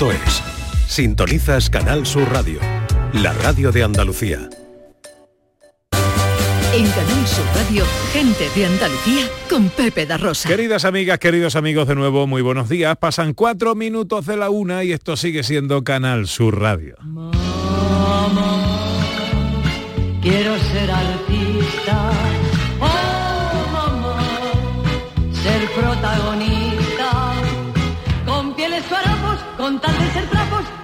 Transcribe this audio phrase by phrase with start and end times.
[0.00, 0.42] sur.es.
[0.86, 2.58] Sintonizas Canal Sur Radio,
[3.12, 4.48] la radio de Andalucía.
[6.72, 10.48] En Canal Sur Radio, gente de Andalucía con Pepe da Rosa.
[10.48, 12.96] Queridas amigas, queridos amigos, de nuevo, muy buenos días.
[12.96, 16.96] Pasan cuatro minutos de la una y esto sigue siendo Canal Sur Radio.
[20.22, 20.90] Quiero ser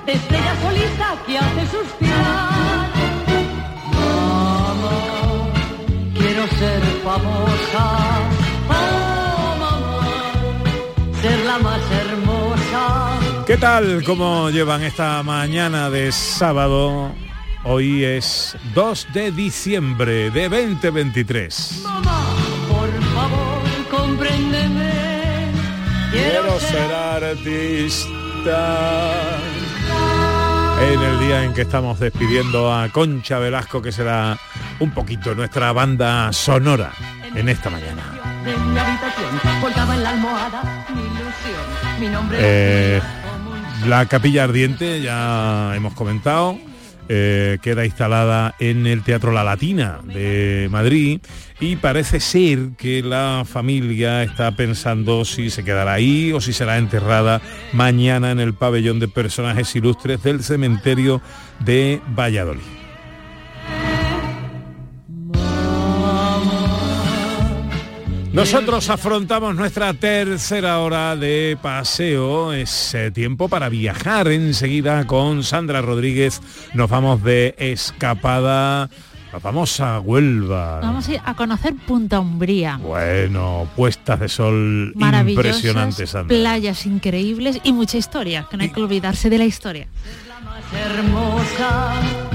[0.07, 2.91] de estrella solista que hace suspirar.
[3.93, 5.51] Mamá,
[6.15, 8.21] quiero ser famosa,
[8.69, 10.07] oh mamá,
[11.21, 13.19] ser la más hermosa.
[13.47, 14.05] ¿Qué tal?
[14.05, 17.13] ¿Cómo llevan esta mañana de sábado?
[17.65, 21.81] Hoy es 2 de diciembre de 2023.
[21.83, 22.27] Mamá,
[22.69, 25.51] por favor, compréndeme.
[26.13, 28.17] Quiero ser artista.
[30.81, 34.39] En el día en que estamos despidiendo a Concha Velasco, que será
[34.79, 36.93] un poquito nuestra banda sonora
[37.35, 38.03] en esta mañana.
[42.33, 43.01] Eh,
[43.87, 46.59] la capilla ardiente, ya hemos comentado,
[47.09, 51.21] eh, queda instalada en el Teatro La Latina de Madrid
[51.61, 56.79] y parece ser que la familia está pensando si se quedará ahí o si será
[56.79, 57.41] enterrada
[57.73, 61.21] mañana en el pabellón de personajes ilustres del cementerio
[61.61, 62.86] de Valladolid.
[68.37, 72.53] Nosotros afrontamos nuestra tercera hora de paseo.
[72.53, 76.43] Es eh, tiempo para viajar enseguida con Sandra Rodríguez.
[76.75, 78.91] Nos vamos de escapada.
[79.33, 80.81] Nos vamos a Huelva.
[80.81, 82.77] Vamos a ir a conocer Punta Umbría.
[82.77, 86.37] Bueno, puestas de sol impresionantes, Sandra.
[86.37, 89.89] playas increíbles y mucha historia, que no hay que olvidarse de la historia.
[90.75, 92.26] hermosa.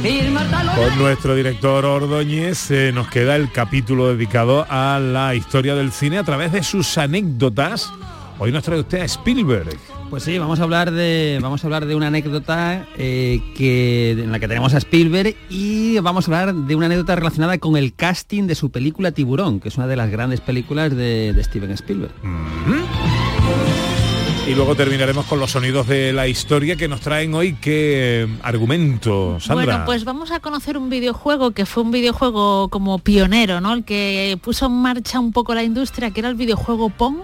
[0.00, 6.16] Con nuestro director Ordóñez eh, nos queda el capítulo dedicado a la historia del cine
[6.16, 7.92] a través de sus anécdotas.
[8.38, 9.76] Hoy nos trae usted a Spielberg.
[10.08, 14.32] Pues sí, vamos a hablar de, vamos a hablar de una anécdota eh, que, en
[14.32, 17.92] la que tenemos a Spielberg y vamos a hablar de una anécdota relacionada con el
[17.92, 21.72] casting de su película Tiburón, que es una de las grandes películas de, de Steven
[21.72, 22.14] Spielberg.
[24.50, 27.52] Y luego terminaremos con los sonidos de la historia que nos traen hoy.
[27.52, 29.64] ¿Qué eh, argumento, Sandra?
[29.64, 33.72] Bueno, pues vamos a conocer un videojuego que fue un videojuego como pionero, ¿no?
[33.72, 37.18] El que puso en marcha un poco la industria, que era el videojuego Pong,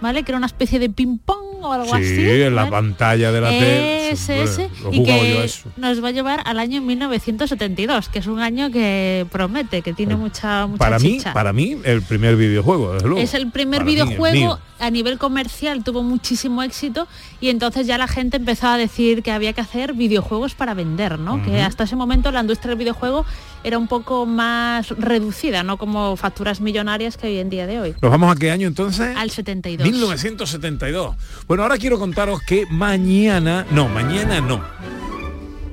[0.00, 0.24] ¿vale?
[0.24, 2.42] Que era una especie de ping-pong o algo sí, así.
[2.42, 2.70] en la ¿vale?
[2.70, 4.10] pantalla de la tele.
[4.10, 8.40] Ese, ese, he y que nos va a llevar al año 1972, que es un
[8.40, 13.08] año que promete, que tiene mucha, mucha Para mí, para mí, el primer videojuego, desde
[13.08, 13.22] luego.
[13.22, 17.06] Es el primer Para videojuego a nivel comercial, tuvo muchísimo éxito
[17.40, 21.18] y entonces ya la gente empezó a decir que había que hacer videojuegos para vender,
[21.18, 21.42] ¿no?
[21.44, 23.24] Que hasta ese momento la industria del videojuego
[23.62, 27.94] era un poco más reducida, no como facturas millonarias que hoy en día de hoy.
[28.00, 29.14] ¿Nos vamos a qué año entonces?
[29.16, 29.86] Al 72.
[29.86, 31.16] 1972.
[31.50, 34.62] Bueno, ahora quiero contaros que mañana, no, mañana no.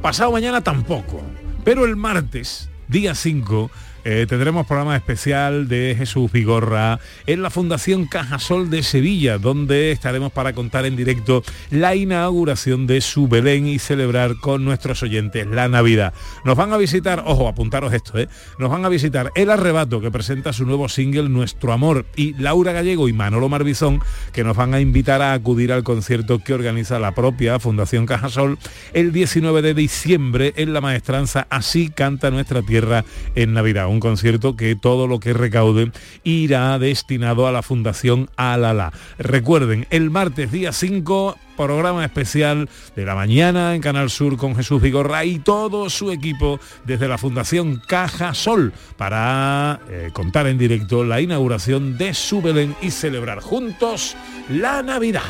[0.01, 1.21] Pasado mañana tampoco.
[1.63, 3.69] Pero el martes, día 5,
[4.09, 10.31] eh, tendremos programa especial de Jesús Vigorra en la Fundación Cajasol de Sevilla, donde estaremos
[10.31, 15.67] para contar en directo la inauguración de su Belén y celebrar con nuestros oyentes la
[15.67, 16.13] Navidad.
[16.45, 18.29] Nos van a visitar, ojo, apuntaros esto, ¿eh?
[18.57, 22.71] nos van a visitar El Arrebato, que presenta su nuevo single Nuestro Amor, y Laura
[22.71, 23.99] Gallego y Manolo Marbizón,
[24.31, 28.57] que nos van a invitar a acudir al concierto que organiza la propia Fundación Cajasol
[28.93, 33.03] el 19 de diciembre en la maestranza Así canta nuestra tierra
[33.35, 33.96] en Navidad.
[33.97, 35.91] Un concierto que todo lo que recaude
[36.23, 38.93] irá destinado a la Fundación Alala.
[39.17, 44.79] Recuerden, el martes día 5 programa especial de la mañana en Canal Sur con Jesús
[44.83, 51.03] Vigorra y todo su equipo desde la Fundación Caja Sol para eh, contar en directo
[51.03, 54.15] la inauguración de su Belén y celebrar juntos
[54.47, 55.23] la Navidad.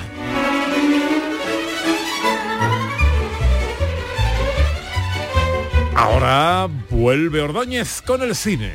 [5.97, 8.71] Ahora vuelve Ordóñez con el cine.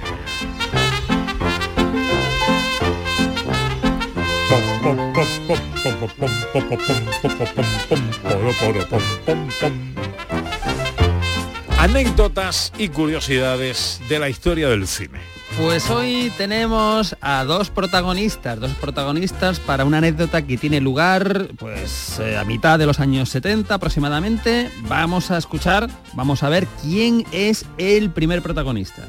[11.78, 15.20] Anécdotas y curiosidades de la historia del cine.
[15.58, 22.19] Pues hoy tenemos a dos protagonistas, dos protagonistas para una anécdota que tiene lugar pues
[22.20, 24.70] eh, a mitad de los años 70 aproximadamente.
[24.88, 29.08] Vamos a escuchar, vamos a ver quién es el primer protagonista.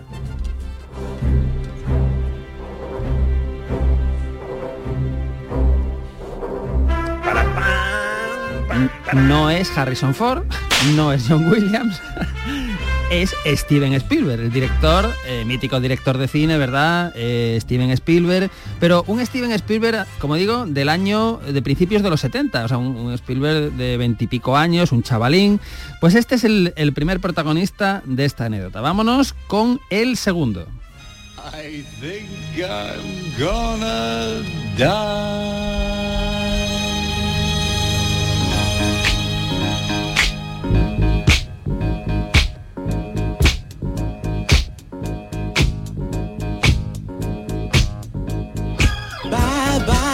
[9.14, 10.44] no es Harrison Ford,
[10.96, 12.02] no es John Williams,
[13.12, 17.14] es Steven Spielberg, el director, eh, mítico director de cine, ¿verdad?
[17.16, 22.22] Eh, Steven Spielberg, pero un Steven Spielberg, como digo, del año, de principios de los
[22.22, 25.60] 70, o sea, un, Spielberg de veintipico años, un chavalín.
[26.02, 28.82] Pues este es el, primer protagonista de esta anécdota.
[28.82, 30.68] Vámonos con el segundo.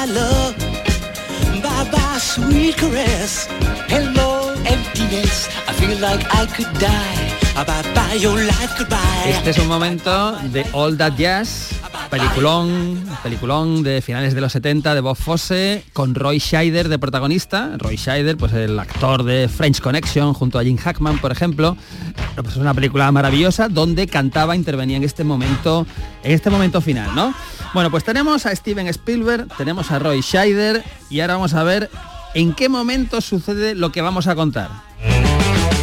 [0.10, 0.58] Love,
[1.62, 3.48] bye bye sweet caress.
[3.90, 4.19] Hello
[9.28, 11.70] Este es un momento de All That Jazz,
[12.12, 17.72] peliculón, peliculón de finales de los 70 de Bob Fosse, con Roy Scheider de protagonista.
[17.80, 21.76] Roy Scheider, pues el actor de French Connection, junto a Jim Hackman, por ejemplo.
[22.36, 25.88] Pues es una película maravillosa donde cantaba, intervenía en este momento,
[26.24, 27.34] en este momento final, ¿no?
[27.74, 31.90] Bueno, pues tenemos a Steven Spielberg, tenemos a Roy Scheider y ahora vamos a ver
[32.36, 34.89] en qué momento sucede lo que vamos a contar.
[35.02, 35.79] Thank you.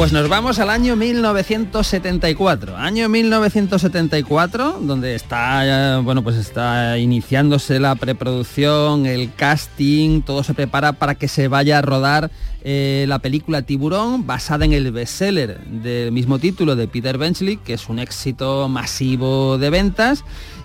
[0.00, 2.74] Pues nos vamos al año 1974.
[2.74, 10.54] Año 1974, donde está, eh, bueno, pues está iniciándose la preproducción, el casting, todo se
[10.54, 12.30] prepara para que se vaya a rodar
[12.64, 17.74] eh, la película Tiburón, basada en el bestseller del mismo título de Peter Benchley, que
[17.74, 20.24] es un éxito masivo de ventas.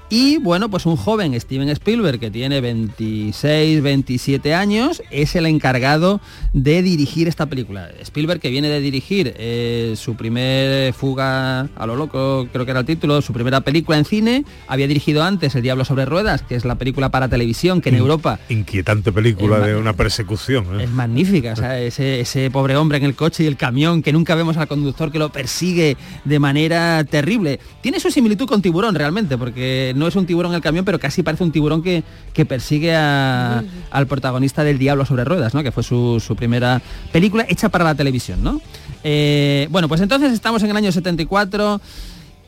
[0.10, 6.22] Y bueno, pues un joven Steven Spielberg que tiene 26, 27 años es el encargado
[6.54, 7.90] de dirigir esta película.
[8.02, 12.82] Spielberg que viene de dirigir eh, su primer fuga a lo loco, creo que era
[12.82, 16.54] el título, su primera película en cine, había dirigido antes El Diablo sobre Ruedas, que
[16.56, 20.80] es la película para televisión que en Europa Inquietante película de una persecución.
[20.80, 20.84] ¿eh?
[20.84, 24.14] es magnífica, o sea, ese, ese pobre hombre en el coche y el camión, que
[24.14, 27.60] nunca vemos al conductor que lo persigue de manera terrible.
[27.82, 31.24] Tiene su similitud con tiburón realmente, porque no es un tiburón el camión, pero casi
[31.24, 32.04] parece un tiburón que,
[32.34, 35.64] que persigue a- al protagonista del Diablo sobre Ruedas, ¿no?
[35.64, 36.82] que fue su, su primera
[37.12, 38.44] película hecha para la televisión.
[38.44, 38.62] ¿no?
[39.04, 41.80] Eh, bueno, pues entonces estamos en el año 74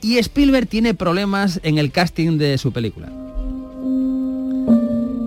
[0.01, 3.09] y Spielberg tiene problemas en el casting de su película.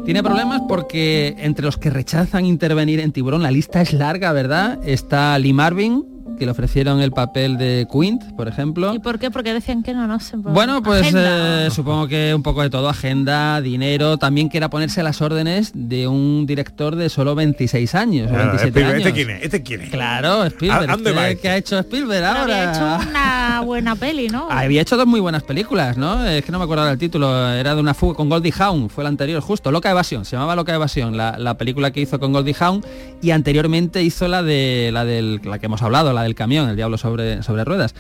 [0.04, 4.78] Tiene problemas porque entre los que rechazan intervenir en Tiburón, la lista es larga, ¿verdad?
[4.84, 6.04] Está Lee Marvin,
[6.40, 8.92] que le ofrecieron el papel de Quint, por ejemplo.
[8.94, 9.30] ¿Y por qué?
[9.30, 10.36] Porque decían que no, no sé.
[10.38, 15.00] Bueno, pues eh, supongo que un poco de todo, agenda, dinero, también que era ponerse
[15.00, 19.06] a las órdenes de un director de solo 26 años, o 27 Spielberg, años.
[19.06, 19.42] ¿Este quién es?
[19.44, 19.90] ¿Este quién es?
[19.90, 20.90] Claro, Spielberg.
[20.90, 21.42] ¿A- dónde va ¿Qué- este?
[21.42, 22.42] ¿Qué ha hecho Spielberg Pero ahora?
[22.42, 24.48] había hecho una buena peli, ¿no?
[24.50, 26.24] Había hecho dos muy buenas películas, ¿no?
[26.26, 27.50] Es que no me acuerdo del título.
[27.52, 29.70] Era de una fuga con Goldie Hawn, fue la anterior, justo.
[29.70, 32.82] Loca Evasión, se llamaba Loca Evasión, la, la película que hizo con Goldie Hawn.
[33.22, 36.76] Y anteriormente hizo la de la del la que hemos hablado, la del camión, el
[36.76, 37.94] diablo sobre, sobre ruedas.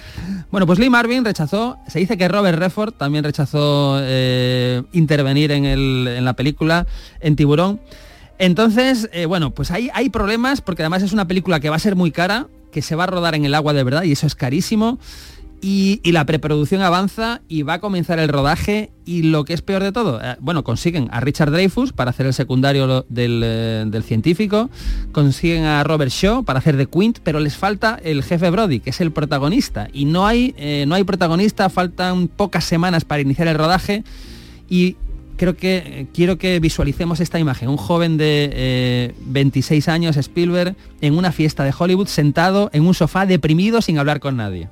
[0.50, 1.78] Bueno, pues Lee Marvin rechazó.
[1.88, 6.86] Se dice que Robert Redford también rechazó eh, intervenir en, el- en la película
[7.20, 7.80] en Tiburón.
[8.38, 11.80] Entonces, eh, bueno, pues hay, hay problemas porque además es una película que va a
[11.80, 14.26] ser muy cara, que se va a rodar en el agua de verdad y eso
[14.26, 14.98] es carísimo.
[15.62, 19.82] Y, la preproducción avanza y va a comenzar el rodaje y lo que es peor
[19.82, 24.02] de todo, eh, bueno, consiguen a Richard Dreyfus para hacer el secundario del, eh, del
[24.02, 24.70] científico,
[25.12, 28.90] consiguen a Robert Shaw para hacer de Quint, pero les falta el jefe Brody, que
[28.90, 29.88] es el protagonista.
[29.92, 34.02] Y no hay, eh, no hay protagonista, faltan pocas semanas para iniciar el rodaje
[34.68, 34.96] y
[35.40, 37.68] creo que quiero que visualicemos esta imagen.
[37.68, 42.94] Un joven de eh, 26 años, Spielberg, en una fiesta de Hollywood, sentado en un
[42.94, 44.68] sofá deprimido sin hablar con nadie.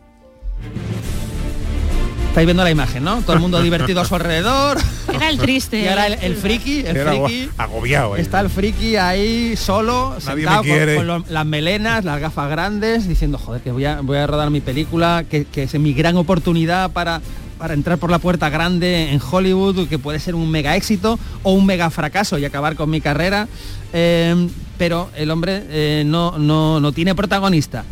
[2.29, 3.21] Estáis viendo la imagen, ¿no?
[3.23, 4.79] Todo el mundo divertido a su alrededor.
[5.13, 5.83] Era el triste.
[5.83, 7.49] Y ahora el, el friki, el Era friki.
[7.59, 8.17] agobiado.
[8.17, 8.21] ¿eh?
[8.21, 10.95] Está el friki ahí solo, Nadie sentado me con, quiere.
[10.97, 14.51] con lo- las melenas, las gafas grandes, diciendo, joder, que voy a, voy a rodar
[14.51, 17.21] mi película, que, que es mi gran oportunidad para,
[17.59, 21.53] para entrar por la puerta grande en Hollywood, que puede ser un mega éxito o
[21.55, 23.49] un mega fracaso y acabar con mi carrera.
[23.93, 27.85] Eh, pero el hombre eh, no, no, no tiene protagonista.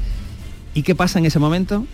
[0.72, 1.84] ¿Y qué pasa en ese momento?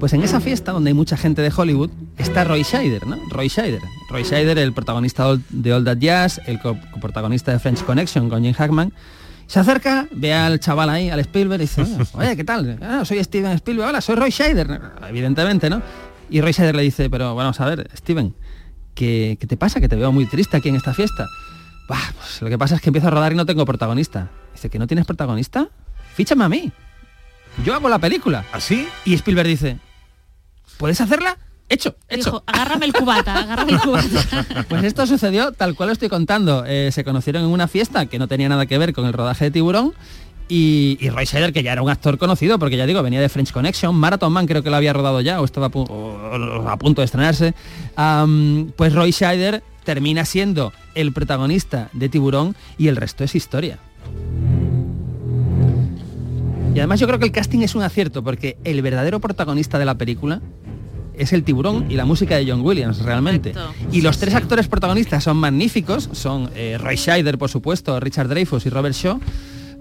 [0.00, 3.16] Pues en esa fiesta donde hay mucha gente de Hollywood está Roy Scheider, ¿no?
[3.28, 3.82] Roy Scheider.
[4.08, 6.58] Roy Scheider, el protagonista de All That Jazz, el
[7.00, 8.92] protagonista de French Connection con Jim Hackman.
[9.46, 12.78] Se acerca, ve al chaval ahí, al Spielberg, y dice, "Ah, oye, ¿qué tal?
[12.82, 14.80] "Ah, soy Steven Spielberg, hola, soy Roy Scheider.
[15.08, 15.82] Evidentemente, ¿no?
[16.30, 18.34] Y Roy Scheider le dice, pero vamos a ver, Steven,
[18.94, 19.80] ¿qué, qué te pasa?
[19.80, 21.26] Que te veo muy triste aquí en esta fiesta.
[21.88, 24.30] Bah, pues lo que pasa es que empiezo a rodar y no tengo protagonista.
[24.54, 25.68] Dice, ¿que no tienes protagonista?
[26.14, 26.70] Fíchame a mí.
[27.66, 28.44] Yo hago la película.
[28.52, 28.88] ¿Así?
[29.04, 29.78] Y Spielberg dice,
[30.80, 31.36] ¿puedes hacerla?
[31.68, 32.24] Hecho, hecho.
[32.30, 34.64] Dijo, agárrame el cubata, agárrame el cubata.
[34.68, 36.64] Pues esto sucedió tal cual lo estoy contando.
[36.66, 39.44] Eh, se conocieron en una fiesta que no tenía nada que ver con el rodaje
[39.44, 39.92] de Tiburón.
[40.48, 43.28] Y, y Roy Scheider, que ya era un actor conocido, porque ya digo, venía de
[43.28, 46.62] French Connection, Marathon Man creo que lo había rodado ya, o estaba a, pu- o-
[46.64, 47.54] o a punto de estrenarse.
[48.74, 53.78] Pues Roy Scheider termina siendo el protagonista de Tiburón y el resto es historia.
[56.74, 59.84] Y además yo creo que el casting es un acierto, porque el verdadero protagonista de
[59.84, 60.40] la película
[61.20, 63.52] es el tiburón y la música de John Williams, realmente.
[63.92, 68.64] Y los tres actores protagonistas son magníficos, son eh, Roy Scheider, por supuesto, Richard Dreyfuss
[68.66, 69.20] y Robert Shaw,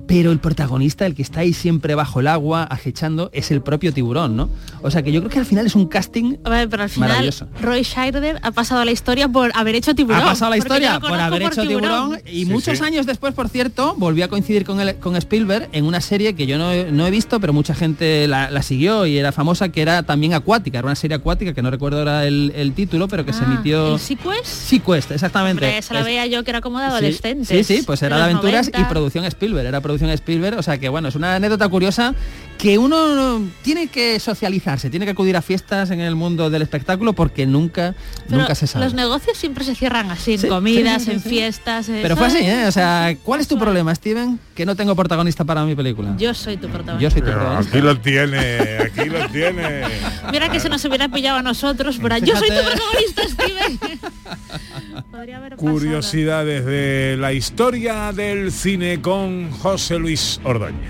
[0.09, 3.93] pero el protagonista, el que está ahí siempre bajo el agua, acechando, es el propio
[3.93, 4.49] tiburón, ¿no?
[4.81, 6.89] O sea que yo creo que al final es un casting A ver, pero al
[6.89, 7.47] final Maravilloso.
[7.61, 10.21] Roy Scheider ha pasado a la historia por haber hecho tiburón.
[10.21, 12.83] ha pasado la historia por haber por hecho tiburón, y Sí, muchos sí.
[12.83, 16.47] años después, por cierto, volvió a coincidir con, el- con Spielberg en una serie que
[16.47, 19.69] yo no, he- no he visto, pero mucha gente la, la siguió y era famosa,
[19.69, 23.07] que era también acuática, era una serie acuática que no recuerdo ahora el, el título,
[23.07, 23.93] pero que se Ah, emitió...
[23.93, 24.45] ¿El Sequest?
[24.45, 25.65] Sequest, exactamente.
[25.65, 27.47] Hombre, esa la Es- veía yo que era como de Sí, adolescentes.
[27.67, 28.89] Sí, sí, pues era de aventuras y 90.
[28.89, 32.15] producción Spielberg, era producción Spielberg, o sea que bueno, es una anécdota curiosa
[32.59, 37.13] que uno tiene que socializarse, tiene que acudir a fiestas en el mundo del espectáculo
[37.13, 37.95] porque nunca,
[38.27, 38.83] Pero nunca se sabe.
[38.83, 41.85] Los negocios siempre se cierran así, en Sí, comidas, sí, sí, en fiestas.
[41.89, 42.67] Pero fue así, es- ¿eh?
[42.67, 44.37] O sea, ¿cuál es tu problema, Steven?
[44.53, 46.13] Que no tengo protagonista para mi película.
[46.17, 47.01] Yo soy tu protagonista.
[47.01, 47.77] Yo soy tu protagonista.
[47.77, 49.83] aquí lo tiene, aquí lo tiene.
[50.29, 53.79] Mira que se nos hubiera pillado a nosotros, pero yo soy tu protagonista, Steven.
[55.11, 55.71] Podría haber pasado.
[55.71, 60.89] Curiosidades de la historia del cine con José Luis Ordóñez.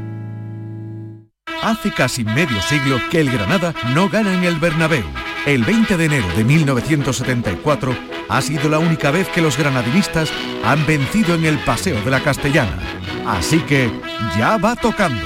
[1.61, 5.03] Hace casi medio siglo que el Granada no gana en el Bernabéu.
[5.45, 7.95] El 20 de enero de 1974
[8.29, 10.31] ha sido la única vez que los granadinistas
[10.63, 12.77] han vencido en el Paseo de la Castellana.
[13.27, 13.91] Así que
[14.37, 15.23] ya va tocando.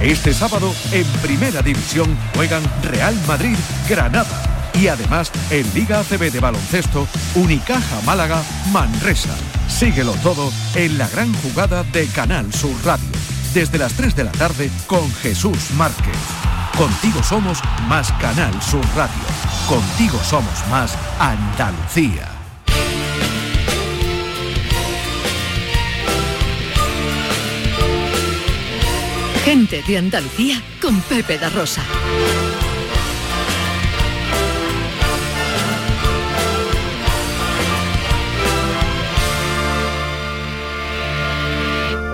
[0.00, 3.56] Este sábado en Primera División juegan Real Madrid
[3.88, 9.34] Granada y además en Liga ACB de baloncesto Unicaja Málaga Manresa.
[9.68, 13.25] Síguelo todo en la gran jugada de Canal Sur Radio
[13.56, 16.14] desde las 3 de la tarde con Jesús Márquez.
[16.76, 17.58] Contigo somos
[17.88, 19.14] más Canal Sur Radio.
[19.66, 22.28] Contigo somos más Andalucía.
[29.42, 31.82] Gente de Andalucía con Pepe da Rosa.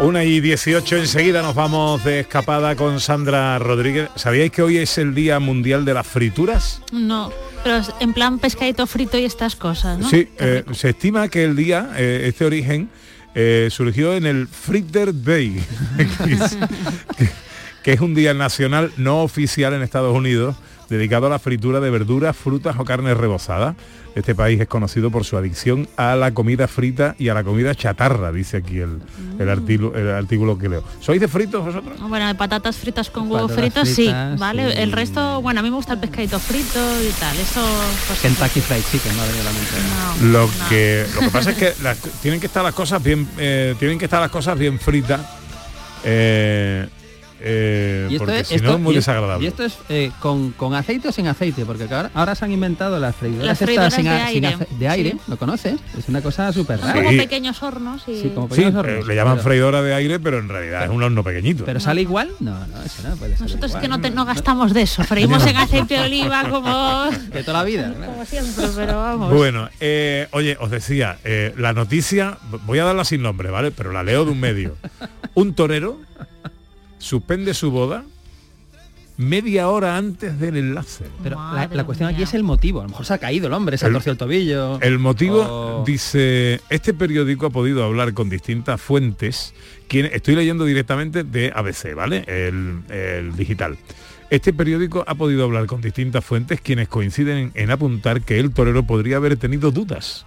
[0.02, 4.08] Una y 18 enseguida nos vamos de escapada con Sandra Rodríguez.
[4.16, 6.82] ¿Sabíais que hoy es el Día Mundial de las Frituras?
[6.92, 7.32] No,
[7.62, 10.10] pero en plan pescadito frito y estas cosas, ¿no?
[10.10, 12.90] Sí, eh, se estima que el día, eh, este origen,
[13.36, 15.62] eh, surgió en el Fritter Day,
[15.96, 16.56] que es-
[17.16, 17.30] que-
[17.84, 20.56] que es un día nacional no oficial en Estados Unidos
[20.88, 23.76] dedicado a la fritura de verduras, frutas o carnes rebozadas.
[24.14, 27.74] Este país es conocido por su adicción a la comida frita y a la comida
[27.74, 28.98] chatarra, dice aquí el,
[29.38, 30.84] el, artículo, el artículo que leo.
[31.00, 31.98] ¿Sois de fritos vosotros?
[32.08, 34.72] Bueno, de patatas fritas con huevo Patatas frito, fritas, sí, ¿vale?
[34.72, 34.78] sí.
[34.80, 37.62] El resto, bueno, a mí me gusta el pescadito frito y tal, eso...
[38.06, 40.68] Pues, Kentucky Fried Chicken, no la no, Lo no.
[40.68, 43.98] que lo que pasa es que las- tienen que estar las cosas bien eh, tienen
[43.98, 45.20] que estar las cosas bien fritas
[46.04, 46.86] eh,
[47.44, 49.44] eh, Y esto porque es, si esto- no es muy y- desagradable.
[49.44, 52.52] Y esto es eh, con, con aceite o sin aceite, porque ahora, ahora se han
[52.52, 55.20] inventado las freidoras, Las estas freidoras sin de a- aire, ace- de aire, sí.
[55.28, 55.80] ¿lo conoces?
[55.98, 56.94] Es una cosa súper rara.
[56.94, 57.16] como Sí.
[57.16, 58.20] pequeños hornos y...
[58.20, 59.06] Sí, como Sí, pequeños eh, hornos.
[59.06, 61.64] le llaman Pero- freidora de aire, pero en realidad es un horno pequeñito.
[61.64, 62.30] ¿Pero sale igual?
[62.40, 65.02] No, no, eso no puede ser Nosotros es que no, te- no gastamos de eso,
[65.04, 67.10] freímos en aceite de oliva como...
[67.32, 67.92] De toda la vida.
[68.06, 69.32] como siempre, pero vamos.
[69.32, 73.70] Bueno, eh, oye, os decía, eh, la noticia, voy a darla sin nombre, ¿vale?
[73.70, 74.76] Pero la leo de un medio.
[75.34, 75.98] Un torero
[77.02, 78.04] suspende su boda
[79.18, 81.04] media hora antes del enlace.
[81.22, 82.80] Pero la, cuestión aquí es el motivo.
[82.80, 84.80] A lo mejor se ha caído el hombre, se ha torcido el tobillo.
[84.80, 89.54] El motivo, o- dice, este periódico ha podido hablar con distintas fuentes,
[89.88, 92.24] quien, estoy leyendo directamente de ABC, ¿vale?
[92.26, 93.76] El, el digital.
[94.30, 98.52] Este periódico ha podido hablar con distintas fuentes quienes coinciden en, en apuntar que el
[98.52, 100.24] torero podría haber tenido dudas.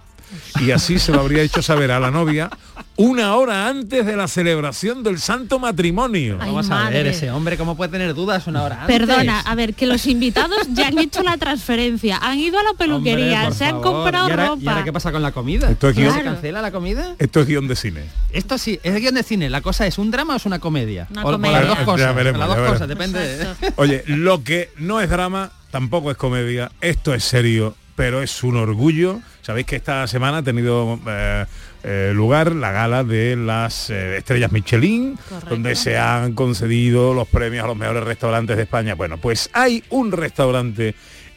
[0.60, 2.50] Y así se lo habría hecho saber a la novia
[2.96, 6.38] una hora antes de la celebración del santo matrimonio.
[6.40, 8.96] Ay, Vamos a ver, ese hombre, ¿cómo puede tener dudas una hora antes?
[8.98, 12.72] Perdona, a ver, que los invitados ya han hecho la transferencia, han ido a la
[12.72, 13.84] peluquería, Hombre, se han favor.
[14.04, 14.62] comprado ¿Y ahora, ropa.
[14.62, 15.70] ¿Y ahora qué pasa con la comida?
[15.70, 17.14] Esto es ¿No guión- ¿Se cancela la comida?
[17.18, 18.00] Esto es guion de cine.
[18.32, 19.50] Esto sí, es guion de cine.
[19.50, 21.06] La cosa es un drama o es una comedia.
[21.10, 21.60] Una o, o comedia.
[21.60, 22.14] las dos Ya cosas.
[22.14, 23.34] veremos, las dos cosas, depende.
[23.36, 23.66] Exacto.
[23.76, 28.56] Oye, lo que no es drama, tampoco es comedia, esto es serio, pero es un
[28.56, 29.20] orgullo.
[29.46, 31.44] Sabéis que esta semana ha tenido eh,
[31.84, 35.50] eh, lugar la gala de las eh, estrellas Michelin, Correcto.
[35.50, 38.96] donde se han concedido los premios a los mejores restaurantes de España.
[38.96, 40.96] Bueno, pues hay un restaurante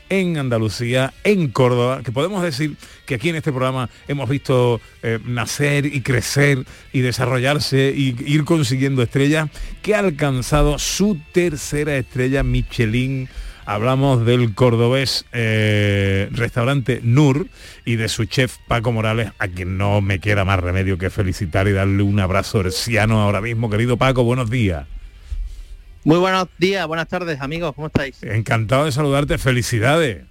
[0.09, 5.19] en Andalucía, en Córdoba, que podemos decir que aquí en este programa hemos visto eh,
[5.23, 9.51] nacer y crecer y desarrollarse y ir consiguiendo estrellas,
[9.83, 13.29] que ha alcanzado su tercera estrella Michelin.
[13.69, 17.45] Hablamos del cordobés eh, restaurante Nur
[17.85, 21.67] y de su chef Paco Morales, a quien no me queda más remedio que felicitar
[21.67, 23.69] y darle un abrazo herciano ahora mismo.
[23.69, 24.87] Querido Paco, buenos días.
[26.03, 28.23] Muy buenos días, buenas tardes amigos, ¿cómo estáis?
[28.23, 30.23] Encantado de saludarte, felicidades.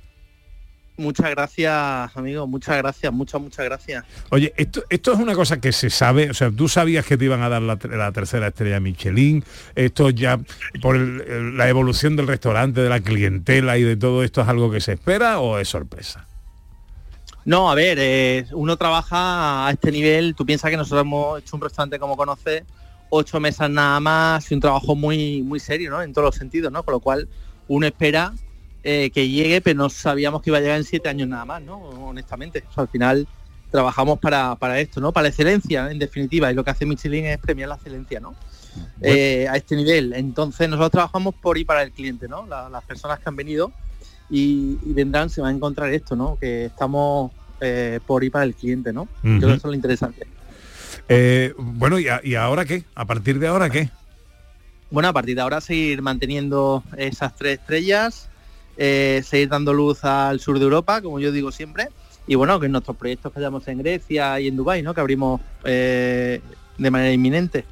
[0.98, 4.04] Muchas gracias amigos, muchas gracias, muchas, muchas gracias.
[4.30, 7.24] Oye, esto, esto es una cosa que se sabe, o sea, tú sabías que te
[7.24, 9.44] iban a dar la, la tercera estrella Michelin,
[9.76, 10.40] esto ya
[10.82, 14.72] por el- la evolución del restaurante, de la clientela y de todo esto es algo
[14.72, 16.26] que se espera o es sorpresa.
[17.44, 21.54] No, a ver, eh, uno trabaja a este nivel, tú piensas que nosotros hemos hecho
[21.56, 22.64] un restaurante como conoces,
[23.08, 26.02] ocho mesas nada más y un trabajo muy, muy serio, ¿no?
[26.02, 26.82] En todos los sentidos, ¿no?
[26.82, 27.28] Con lo cual
[27.68, 28.34] uno espera
[28.82, 31.62] eh, que llegue, pero no sabíamos que iba a llegar en siete años nada más,
[31.62, 31.78] ¿no?
[31.78, 32.64] Honestamente.
[32.70, 33.26] O sea, al final
[33.70, 35.12] trabajamos para, para esto, ¿no?
[35.12, 38.34] Para la excelencia, en definitiva, y lo que hace Michelin es premiar la excelencia, ¿no?
[39.02, 40.12] Eh, a este nivel.
[40.14, 42.46] Entonces nosotros trabajamos por y para el cliente, ¿no?
[42.46, 43.72] La- las personas que han venido
[44.30, 46.36] y, y vendrán se van a encontrar esto, ¿no?
[46.40, 49.08] Que estamos eh, por y para el cliente, ¿no?
[49.22, 50.26] Yo creo que eso es lo interesante.
[51.08, 52.84] Eh, bueno, ¿y, a- y ahora qué?
[52.94, 53.90] ¿A partir de ahora qué?
[54.90, 58.28] Bueno, a partir de ahora seguir manteniendo esas tres estrellas,
[58.78, 61.88] eh, seguir dando luz al sur de Europa, como yo digo siempre,
[62.28, 64.94] y bueno, que en nuestros proyectos que hayamos en Grecia y en Dubái, ¿no?
[64.94, 66.40] Que abrimos eh,
[66.78, 67.64] de manera inminente.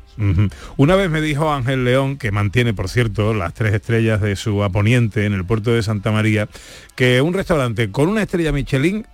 [0.77, 4.65] Una vez me dijo Ángel León, que mantiene, por cierto, las tres estrellas de su
[4.65, 6.49] aponiente en el puerto de Santa María,
[6.95, 9.07] que un restaurante con una estrella Michelin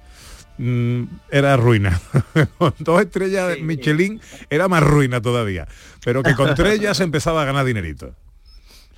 [0.59, 2.01] mm, era ruina.
[2.59, 3.63] con dos estrellas Sí.
[3.63, 5.67] Michelin era más ruina todavía.
[6.05, 8.15] Pero que con tres ya se empezaba a ganar dinerito.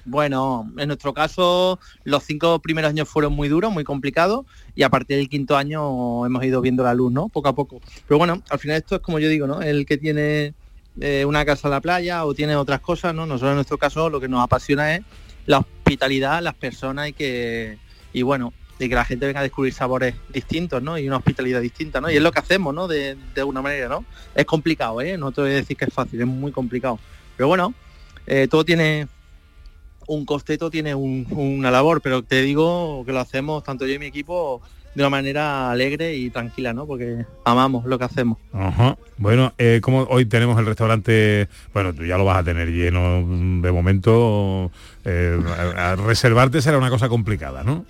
[0.07, 4.91] Bueno, en nuestro caso los cinco primeros años fueron muy duros, muy complicados y a
[4.91, 7.29] partir del quinto año hemos ido viendo la luz, ¿no?
[7.29, 7.81] Poco a poco.
[8.07, 9.63] Pero bueno, al final esto es como yo digo, ¿no?
[9.63, 10.53] El que tiene
[11.01, 13.25] eh, una casa en la playa o tiene otras cosas, ¿no?
[13.25, 15.03] Nosotros en nuestro caso lo que nos apasiona es
[15.47, 17.79] la hospitalidad, las personas y que,
[18.13, 20.99] y bueno, y que la gente venga a descubrir sabores distintos, ¿no?
[20.99, 22.11] Y una hospitalidad distinta, ¿no?
[22.11, 22.89] Y es lo que hacemos, ¿no?
[22.89, 24.05] De, de alguna manera, ¿no?
[24.35, 25.17] Es complicado, ¿eh?
[25.17, 26.99] No te voy a decir que es fácil, es muy complicado.
[27.37, 27.73] Pero bueno,
[28.27, 29.09] eh, todo tiene
[30.07, 33.95] un coste, todo tiene un- una labor, pero te digo que lo hacemos tanto yo
[33.95, 34.61] y mi equipo
[34.95, 36.87] de una manera alegre y tranquila, ¿no?
[36.87, 38.39] Porque amamos lo que hacemos.
[38.53, 38.97] Ajá.
[39.17, 43.27] Bueno, eh, como hoy tenemos el restaurante, bueno, tú ya lo vas a tener lleno
[43.61, 44.71] de momento,
[45.05, 45.37] eh,
[45.77, 47.85] a- a reservarte será una cosa complicada, ¿no?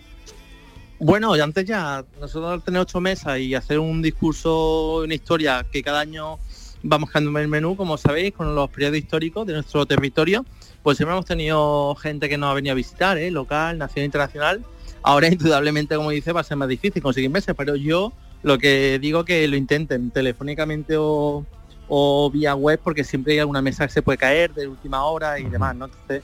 [0.99, 5.67] Bueno, y antes ya, nosotros al tener ocho mesas y hacer un discurso, una historia
[5.71, 6.39] que cada año
[6.83, 10.45] vamos cambiando el menú, como sabéis, con los periodos históricos de nuestro territorio.
[10.85, 13.31] Pues siempre hemos tenido gente que nos ha venido a visitar, ¿eh?
[13.33, 14.65] local, nacional, internacional.
[15.03, 18.99] Ahora, indudablemente, como dice, va a ser más difícil conseguir meses, pero yo lo que
[19.01, 21.45] digo que lo intenten telefónicamente o,
[21.89, 25.39] o vía web, porque siempre hay alguna mesa que se puede caer de última hora
[25.41, 25.87] y demás, ¿no?
[25.87, 26.23] Entonces,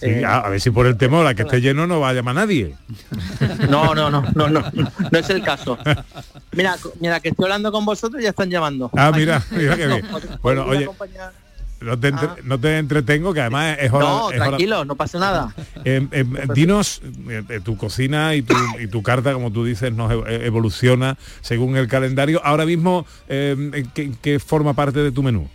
[0.00, 2.08] Sí, eh, a, a ver si por el temor a que esté lleno no va
[2.08, 2.74] a llamar nadie.
[3.68, 4.64] No, no, no, no, no,
[5.12, 5.78] no es el caso.
[6.52, 8.90] Mira, mira que estoy hablando con vosotros ya están llamando.
[8.96, 10.04] Ah, mira, mira qué bien.
[10.42, 11.32] Bueno, a oye, acompañar-
[11.82, 14.04] no te, entre- no te entretengo, que además es hora...
[14.06, 15.54] No, es hora- tranquilo, no pasa nada.
[15.84, 19.92] Eh, eh, dinos, eh, eh, tu cocina y tu, y tu carta, como tú dices,
[19.92, 22.40] nos eh, evoluciona según el calendario.
[22.44, 25.48] Ahora mismo, eh, ¿en ¿qué, qué forma parte de tu menú?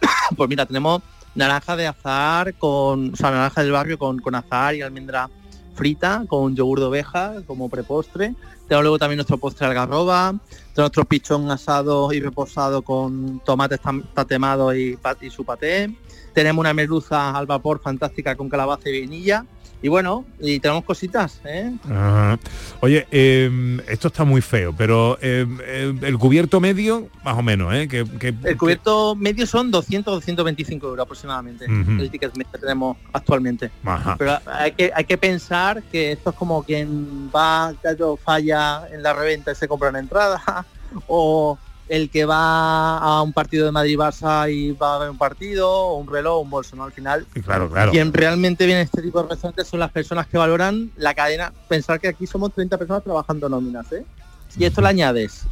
[0.36, 1.02] Pues mira, tenemos
[1.34, 5.28] naranja de azahar con, o sea, naranja del barrio con, con azahar y almendra
[5.74, 8.34] frita, con yogur de oveja como prepostre.
[8.72, 10.34] Tenemos luego también nuestro postre algarroba,
[10.74, 13.80] nuestro pichón asado y reposado con tomates
[14.14, 14.96] tatemados y
[15.28, 15.94] su paté.
[16.32, 19.44] Tenemos una merluza al vapor fantástica con calabaza y vainilla.
[19.84, 21.72] Y bueno, y tenemos cositas, ¿eh?
[21.84, 22.38] Ajá.
[22.80, 27.74] Oye, eh, esto está muy feo, pero eh, eh, el cubierto medio, más o menos,
[27.74, 27.88] ¿eh?
[27.88, 32.00] Que, que- El cubierto medio son 200-225 euros aproximadamente, Ujú.
[32.00, 33.72] el ticket que tenemos actualmente.
[33.84, 34.14] Ajá.
[34.16, 39.02] Pero hay que, hay que pensar que esto es como quien va, gallo, falla en
[39.02, 40.40] la reventa y se compra una entrada,
[41.08, 41.58] o
[41.92, 45.98] el que va a un partido de Madrid-Barça y va a ver un partido, o
[45.98, 46.84] un reloj, un bolso, ¿no?
[46.84, 47.90] Al final, claro, claro.
[47.92, 51.52] quien realmente viene a este tipo de restaurantes son las personas que valoran la cadena.
[51.68, 54.06] Pensar que aquí somos 30 personas trabajando nóminas, ¿eh?
[54.48, 55.42] Si esto le añades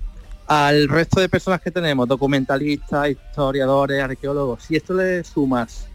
[0.46, 5.88] al resto de personas que tenemos, documentalistas, historiadores, arqueólogos, si esto le sumas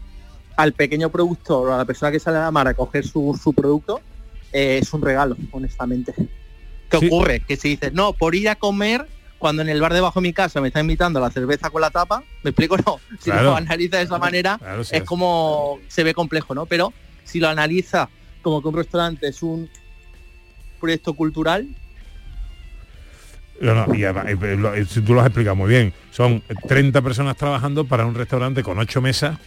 [0.56, 3.36] al pequeño productor o a la persona que sale a la mar a coger su,
[3.42, 4.00] su producto,
[4.52, 6.14] eh, es un regalo, honestamente.
[6.88, 7.06] ¿Qué Sí.
[7.08, 7.40] ocurre?
[7.40, 9.06] Que si dices, no, por ir a comer,
[9.38, 11.80] cuando en el bar debajo de mi casa me está invitando a la cerveza con
[11.80, 12.76] la tapa, ¿me explico?
[12.86, 13.50] No, si Claro.
[13.50, 16.66] lo analiza de esa manera, Claro, sí, es como se ve complejo, ¿no?
[16.66, 16.92] Pero
[17.24, 18.08] si lo analiza
[18.42, 19.68] como que un restaurante es un
[20.80, 21.66] proyecto cultural,
[23.60, 24.36] No, no, y además, eh,
[24.76, 25.94] eh, si tú lo has explicado muy bien.
[26.10, 29.38] Son 30 personas trabajando para un restaurante con ocho mesas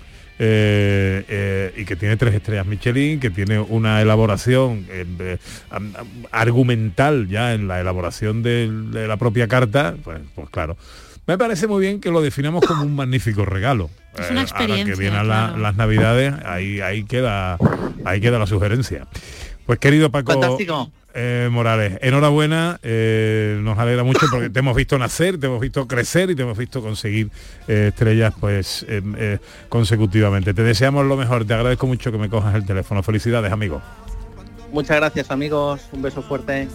[0.41, 5.37] eh, eh, y que tiene tres estrellas Michelin, que tiene una elaboración eh,
[6.31, 8.69] argumental ya en la elaboración de,
[9.07, 10.77] la propia carta, pues, pues claro.
[11.27, 13.89] Me parece muy bien que lo definamos como un magnífico regalo.
[14.17, 17.57] Es una Eh, ahora que experiencia, vienen la- las navidades, ahí, ahí queda,
[18.03, 19.05] ahí queda la sugerencia.
[19.69, 20.89] Pues querido Paco, fantástico.
[21.13, 25.87] eh, Morales, enhorabuena, eh, nos alegra mucho porque te hemos visto nacer, te hemos visto
[25.87, 27.29] crecer y te hemos visto conseguir
[27.67, 29.37] eh, estrellas pues eh,
[29.69, 30.55] consecutivamente.
[30.55, 33.03] Te deseamos lo mejor, te agradezco mucho que me cojas el teléfono.
[33.03, 33.79] Felicidades, amigo.
[34.71, 36.67] Muchas gracias amigos, un beso fuerte.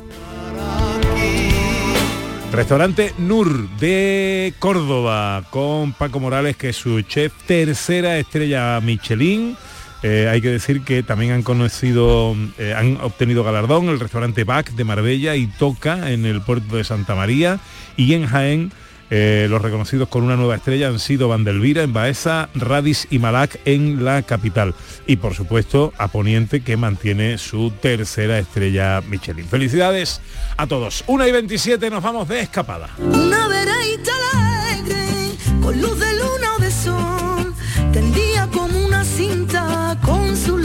[2.53, 9.57] Restaurante Nur de Córdoba con Paco Morales, que es su chef, tercera estrella Michelin.
[10.07, 14.73] Eh, hay que decir que también han conocido, eh, han obtenido galardón el restaurante Bac
[14.73, 17.59] de Marbella y Toca en el puerto de Santa María
[17.97, 18.71] y en Jaén.
[19.11, 23.61] eh, los reconocidos con una nueva estrella han sido Vandelvira en Baeza, Radis y Malac
[23.65, 24.75] en la capital.
[25.07, 29.47] Y por supuesto a Poniente que mantiene su tercera estrella Michelin.
[29.47, 30.21] Felicidades
[30.57, 31.05] a todos.
[31.07, 32.91] 1 y 27 nos vamos de escapada.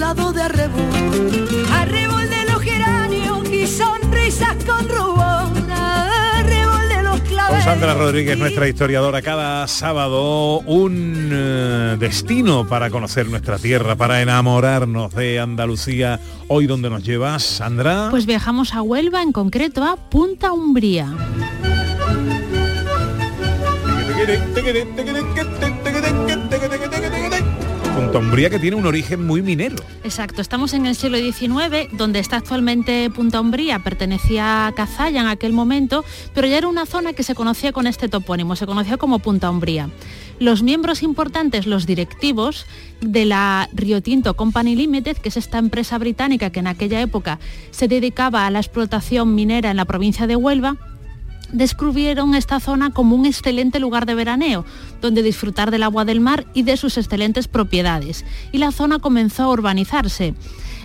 [0.09, 0.81] Lado de arrebol.
[1.71, 7.63] Arrebol de los geranios y sonrisas con rubor, arrebol de los Con claveles.
[7.63, 15.13] Sandra Rodríguez, nuestra historiadora, cada sábado un eh, destino para conocer nuestra tierra, para enamorarnos
[15.13, 16.19] de Andalucía.
[16.47, 18.07] Hoy, ¿dónde nos llevas, Sandra?
[18.09, 21.13] Pues viajamos a Huelva, en concreto a Punta Umbría.
[28.09, 29.75] Punta Umbría que tiene un origen muy minero.
[30.03, 35.27] Exacto, estamos en el siglo XIX, donde está actualmente Punta Umbría, pertenecía a Cazalla en
[35.27, 38.97] aquel momento, pero ya era una zona que se conocía con este topónimo, se conocía
[38.97, 39.91] como Punta Umbría.
[40.39, 42.65] Los miembros importantes, los directivos
[42.99, 47.37] de la Rio Tinto Company Limited, que es esta empresa británica que en aquella época
[47.69, 50.77] se dedicaba a la explotación minera en la provincia de Huelva,
[51.51, 54.65] descubrieron esta zona como un excelente lugar de veraneo,
[55.01, 58.25] donde disfrutar del agua del mar y de sus excelentes propiedades.
[58.51, 60.33] Y la zona comenzó a urbanizarse.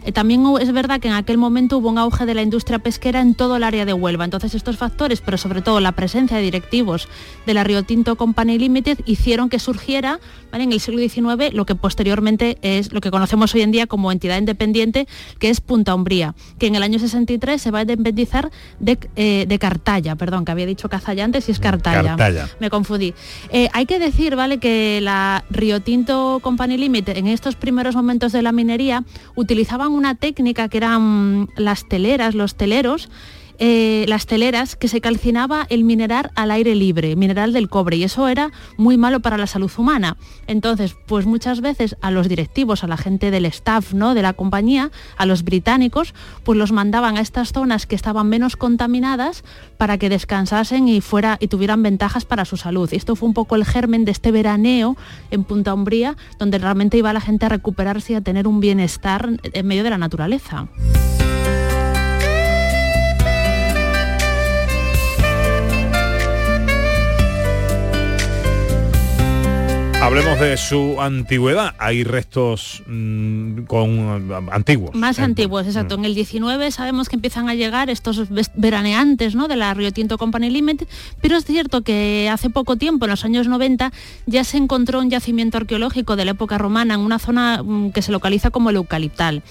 [0.04, 3.20] Eh, también es verdad que en aquel momento hubo un auge de la industria pesquera
[3.20, 4.24] en todo el área de Huelva.
[4.24, 7.08] Entonces estos factores, pero sobre todo la presencia de directivos
[7.46, 10.20] de la Rio Tinto Company Limited, hicieron que surgiera
[10.52, 10.64] ¿vale?
[10.64, 14.12] en el siglo XIX lo que posteriormente es lo que conocemos hoy en día como
[14.12, 18.50] entidad independiente, que es Punta Umbría, que en el año 63 se va a independizar
[18.78, 22.16] de, eh, de Cartaya, perdón, que había dicho Cazalla antes y es Cartaya.
[22.16, 22.48] Cartaya.
[22.60, 23.14] Me confundí.
[23.50, 28.32] Eh, hay que decir, ¿vale?, que la Rio Tinto Company Limited en estos primeros momentos
[28.32, 33.08] de la minería utilizaban una técnica que eran las teleras, los teleros,
[33.58, 38.04] eh, las teleras que se calcinaba el mineral al aire libre, mineral del cobre, y
[38.04, 40.16] eso era muy malo para la salud humana.
[40.46, 44.14] Entonces, pues muchas veces a los directivos, a la gente del staff ¿no?
[44.14, 48.56] de la compañía, a los británicos, pues los mandaban a estas zonas que estaban menos
[48.56, 49.44] contaminadas
[49.76, 52.88] para que descansasen y fuera y tuvieran ventajas para su salud.
[52.92, 54.96] Y esto fue un poco el germen de este veraneo
[55.30, 59.30] en Punta Umbría, donde realmente iba la gente a recuperarse y a tener un bienestar
[59.42, 60.68] en medio de la naturaleza.
[70.04, 71.74] Hablemos de su antigüedad.
[71.78, 74.94] Hay restos mm, con eh, antiguos.
[74.94, 75.94] Más antiguos, exacto.
[75.94, 79.48] En el 19 sabemos que empiezan a llegar estos veraneantes ¿no?
[79.48, 80.86] de la Rio Tinto Company Limited,
[81.22, 83.94] pero es cierto que hace poco tiempo, en los años 90,
[84.26, 88.02] ya se encontró un yacimiento arqueológico de la época romana en una zona mm, que
[88.02, 89.42] se localiza como el Eucaliptal.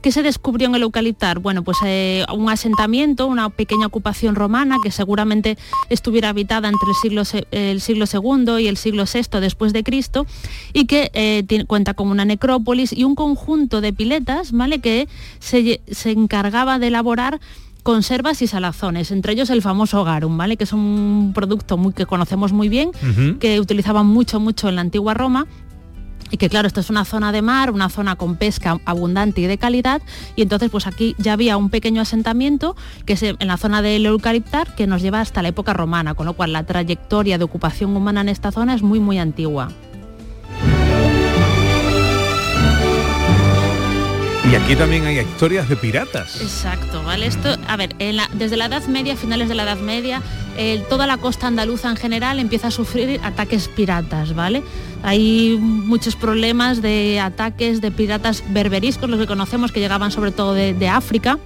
[0.00, 1.40] ¿Qué se descubrió en el Eucaliptar?
[1.40, 5.58] Bueno, pues eh, un asentamiento, una pequeña ocupación romana que seguramente
[5.90, 10.24] estuviera habitada entre el siglo, el siglo II y el siglo VI después de Cristo
[10.72, 14.78] y que eh, tiene- cuenta con una necrópolis y un conjunto de piletas, ¿vale?
[14.78, 15.08] Que
[15.40, 17.40] se, se encargaba de elaborar
[17.82, 20.56] conservas y salazones, entre ellos el famoso garum, ¿vale?
[20.56, 22.90] Que es un producto muy, que conocemos muy bien,
[23.40, 25.46] que utilizaban mucho, mucho en la antigua Roma
[26.30, 29.46] y que claro, esto es una zona de mar, una zona con pesca abundante y
[29.46, 30.02] de calidad,
[30.36, 34.06] y entonces pues aquí ya había un pequeño asentamiento que es en la zona del
[34.06, 37.96] Eucaliptar que nos lleva hasta la época romana, con lo cual la trayectoria de ocupación
[37.96, 39.70] humana en esta zona es muy muy antigua.
[44.50, 46.40] Y aquí también hay historias de piratas.
[46.40, 47.26] Exacto, ¿vale?
[47.26, 50.22] Esto, a ver, en la- desde la Edad Media, finales de la Edad Media,
[50.88, 54.62] toda la costa andaluza en general empieza a sufrir ataques piratas, ¿vale?
[55.02, 60.54] Hay muchos problemas de ataques de piratas berberiscos, los que conocemos, que llegaban sobre todo
[60.54, 61.38] de, de África.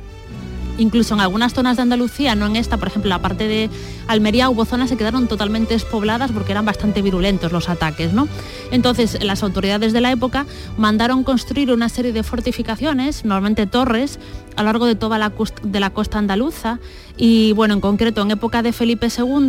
[0.78, 3.70] Incluso en algunas zonas de Andalucía, no en esta, por ejemplo, la parte de
[4.08, 8.26] Almería, hubo zonas que quedaron totalmente despobladas porque eran bastante virulentos los ataques, ¿no?
[8.70, 10.46] Entonces, las autoridades de la época
[10.78, 14.18] mandaron construir una serie de fortificaciones, normalmente torres,
[14.56, 16.78] a lo largo de toda la, cost- de la costa andaluza
[17.16, 19.48] y, bueno, en concreto, en época de Felipe II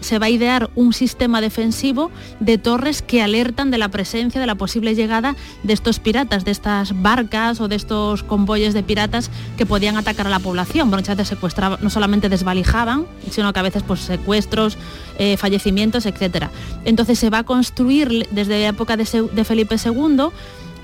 [0.00, 2.10] se va a idear un sistema defensivo
[2.40, 6.50] de torres que alertan de la presencia, de la posible llegada de estos piratas, de
[6.50, 10.88] estas barcas o de estos convoyes de piratas que podían atacar a la población.
[10.88, 14.78] Bueno, muchas veces secuestraban, no solamente desvalijaban, sino que a veces pues secuestros,
[15.18, 16.50] eh, fallecimientos, etcétera.
[16.84, 20.28] Entonces se va a construir desde la época de Felipe II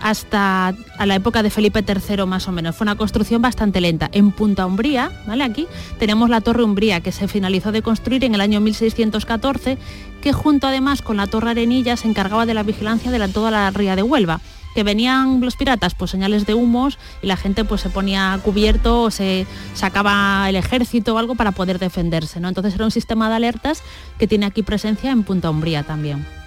[0.01, 2.77] hasta a la época de Felipe III más o menos.
[2.77, 4.09] Fue una construcción bastante lenta.
[4.13, 5.45] En Punta Umbría, ¿vale?
[5.45, 5.67] Aquí
[5.99, 9.79] tenemos la Torre Umbría que se finalizó de construir en el año 1614,
[10.21, 13.71] que junto además con la Torre Arenilla se encargaba de la vigilancia de toda la
[13.71, 14.41] ría de Huelva.
[14.75, 19.03] Que venían los piratas, pues señales de humos y la gente pues se ponía cubierto
[19.03, 22.49] o se sacaba el ejército o algo para poder defenderse, ¿no?
[22.49, 23.83] Entonces era un sistema de alertas
[24.19, 26.38] que tiene aquí presencia en Punta Umbría también.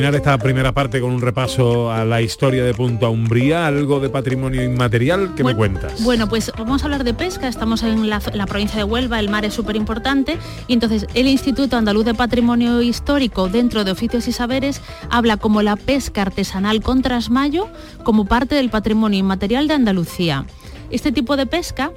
[0.00, 4.08] Terminar esta primera parte con un repaso a la historia de Punta Umbría, algo de
[4.08, 6.02] patrimonio inmaterial, ¿qué me cuentas?
[6.02, 7.48] Bueno, pues vamos a hablar de pesca.
[7.48, 10.38] Estamos en la, la provincia de Huelva, el mar es súper importante.
[10.68, 15.60] Y entonces el Instituto Andaluz de Patrimonio Histórico, dentro de Oficios y Saberes, habla como
[15.60, 17.68] la pesca artesanal con trasmayo
[18.02, 20.46] como parte del patrimonio inmaterial de Andalucía.
[20.90, 21.92] Este tipo de pesca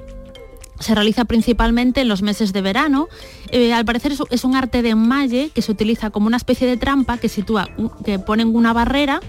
[0.84, 3.08] se realiza principalmente en los meses de verano.
[3.50, 6.76] Eh, al parecer es, un arte de enmalle que se utiliza como una especie de
[6.76, 7.68] trampa que sitúa,
[8.04, 9.20] que ponen una barrera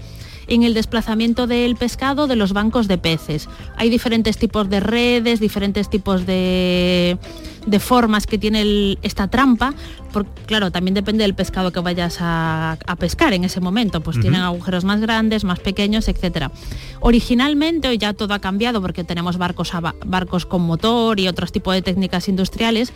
[0.48, 3.48] en el desplazamiento del pescado de los bancos de peces.
[3.76, 7.18] Hay diferentes tipos de redes, diferentes tipos de,
[7.66, 9.74] de formas que tiene el- esta trampa.
[10.12, 14.00] Por- claro, también depende del pescado que vayas a, a pescar en ese momento.
[14.02, 16.52] Pues tienen agujeros más grandes, más pequeños, etcétera.
[17.00, 21.52] Originalmente, hoy ya todo ha cambiado porque tenemos barcos, a barcos con motor y otros
[21.52, 22.92] tipos de técnicas industriales,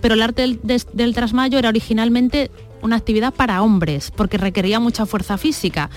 [0.00, 4.80] pero el arte del, des- del trasmayo era originalmente una actividad para hombres porque requería
[4.80, 5.90] mucha fuerza física.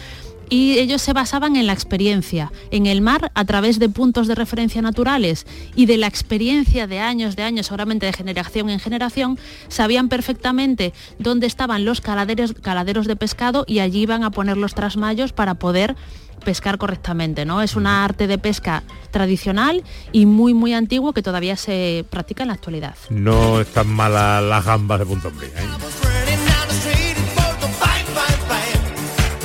[0.50, 4.36] Y ellos se basaban en la experiencia, en el mar a través de puntos de
[4.36, 9.40] referencia naturales y de la experiencia de años, de años, seguramente de generación en generación,
[9.68, 14.76] sabían perfectamente dónde estaban los caladeros, caladeros de pescado y allí iban a poner los
[14.76, 15.96] trasmayos para poder
[16.44, 17.62] pescar correctamente, ¿no?
[17.62, 22.50] Es una arte de pesca tradicional y muy muy antiguo que todavía se practica en
[22.50, 22.96] la actualidad.
[23.10, 25.50] No están malas las gambas de Punta Umbría.
[25.50, 26.15] ¿eh?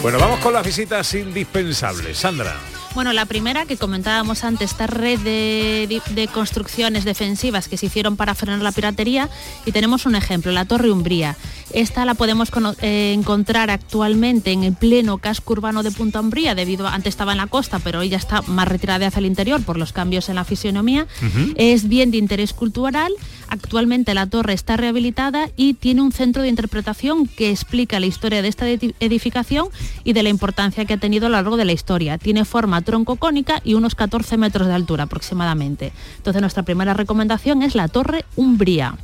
[0.02, 2.16] Bueno, vamos con las visitas indispensables.
[2.16, 2.56] Sandra.
[2.94, 8.16] Bueno, la primera que comentábamos antes, esta red de, de, construcciones defensivas que se hicieron
[8.16, 9.28] para frenar la piratería
[9.64, 11.36] y tenemos un ejemplo, la Torre Umbría.
[11.72, 16.88] Esta la podemos eh, encontrar actualmente en el pleno casco urbano de Punta Umbría, debido
[16.88, 19.62] a, antes estaba en la costa, pero hoy ya está más retirada hacia el interior
[19.62, 21.06] por los cambios en la fisionomía.
[21.22, 21.54] Uh -huh.
[21.58, 23.12] Es bien de interés cultural.
[23.50, 28.42] Actualmente la torre está rehabilitada y tiene un centro de interpretación que explica la historia
[28.42, 29.68] de esta edificación
[30.04, 32.16] y de la importancia que ha tenido a lo largo de la historia.
[32.16, 35.92] Tiene forma troncocónica y unos 14 metros de altura aproximadamente.
[36.16, 38.94] Entonces nuestra primera recomendación es la Torre Umbría.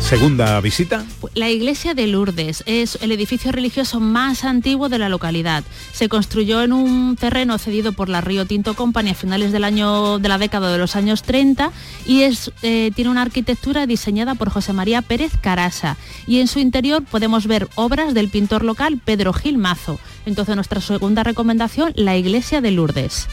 [0.00, 1.04] Segunda visita.
[1.34, 5.64] La iglesia de Lourdes es el edificio religioso más antiguo de la localidad.
[5.92, 10.18] Se construyó en un terreno cedido por la Río Tinto Company a finales del año
[10.18, 11.72] de la década de los años 30
[12.06, 15.96] y es, eh, tiene una arquitectura diseñada por José María Pérez Carasa.
[16.26, 19.98] Y en su interior podemos ver obras del pintor local Pedro Gil Mazo.
[20.26, 23.26] Entonces nuestra segunda recomendación, la iglesia de Lourdes.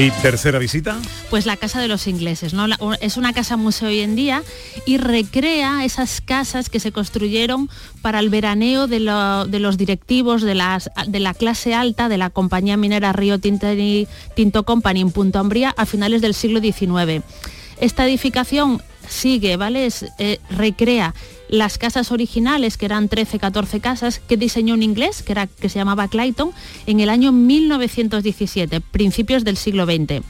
[0.00, 0.98] ¿Y tercera visita?
[1.28, 2.66] Pues la Casa de los Ingleses, ¿no?
[2.66, 4.42] La, es una casa museo hoy en día
[4.86, 7.68] y recrea esas casas que se construyeron
[8.00, 12.16] para el veraneo de, lo, de los directivos de, las, de, la clase alta de
[12.16, 17.22] la compañía minera Río Tinto, Company en Punta Umbría a finales del siglo XIX.
[17.78, 19.84] Esta edificación sigue, ¿vale?
[19.84, 21.14] Es, eh, recrea
[21.50, 25.68] las casas originales, que eran 13, 14 casas, que diseñó un inglés, que, era, que
[25.68, 26.52] se llamaba Clayton,
[26.86, 30.22] en el año 1917, principios del siglo XX.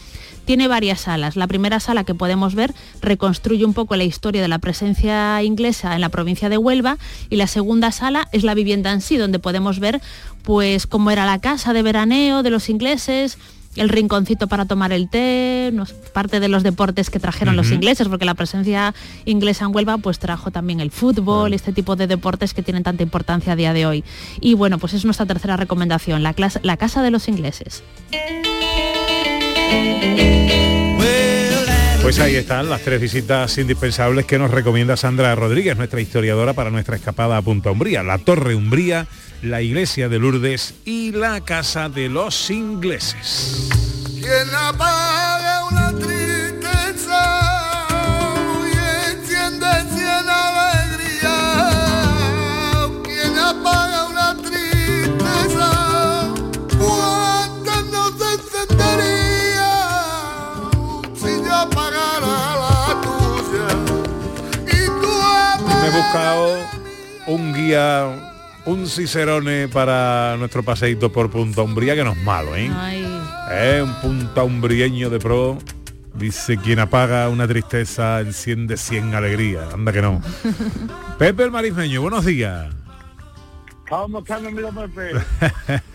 [0.47, 1.37] Tiene varias salas.
[1.37, 5.95] La primera sala que podemos ver reconstruye un poco la historia de la presencia inglesa
[5.95, 6.97] en la provincia de Huelva
[7.29, 10.01] y la segunda sala es la vivienda en sí, donde podemos ver
[10.43, 13.39] pues cómo era la casa de veraneo de los ingleses,
[13.77, 17.63] el rinconcito para tomar el té, no, parte de los deportes que trajeron uh -huh.
[17.63, 21.57] los ingleses, porque la presencia inglesa en Huelva pues trajo también el fútbol, uh -huh.
[21.57, 24.05] este tipo de deportes que tienen tanta importancia a día de hoy.
[24.41, 27.83] Y bueno, pues es nuestra tercera recomendación, la, clase, la casa de los ingleses.
[32.11, 36.69] Pues ahí están las tres visitas indispensables que nos recomienda Sandra Rodríguez, nuestra historiadora para
[36.69, 38.03] nuestra escapada a Punta Umbría.
[38.03, 39.07] La Torre Umbría,
[39.43, 43.69] la iglesia de Lourdes y la casa de los ingleses.
[65.81, 66.57] Me he buscado
[67.27, 68.31] un guía
[68.67, 72.71] un cicerone para nuestro paseíto por Punta Umbría que no es malo, ¿eh?
[73.51, 75.59] Eh, un punta umbrieño de pro.
[76.15, 79.73] Dice, quien apaga una tristeza enciende 100 alegrías.
[79.73, 80.21] Anda que no.
[81.19, 82.75] Pepe el Marismeño, buenos días.
[83.89, 85.13] ¿Cómo estás, amigo Pepe?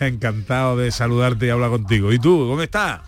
[0.00, 2.12] Encantado de saludarte y hablar contigo.
[2.12, 3.00] ¿Y tú, cómo estás?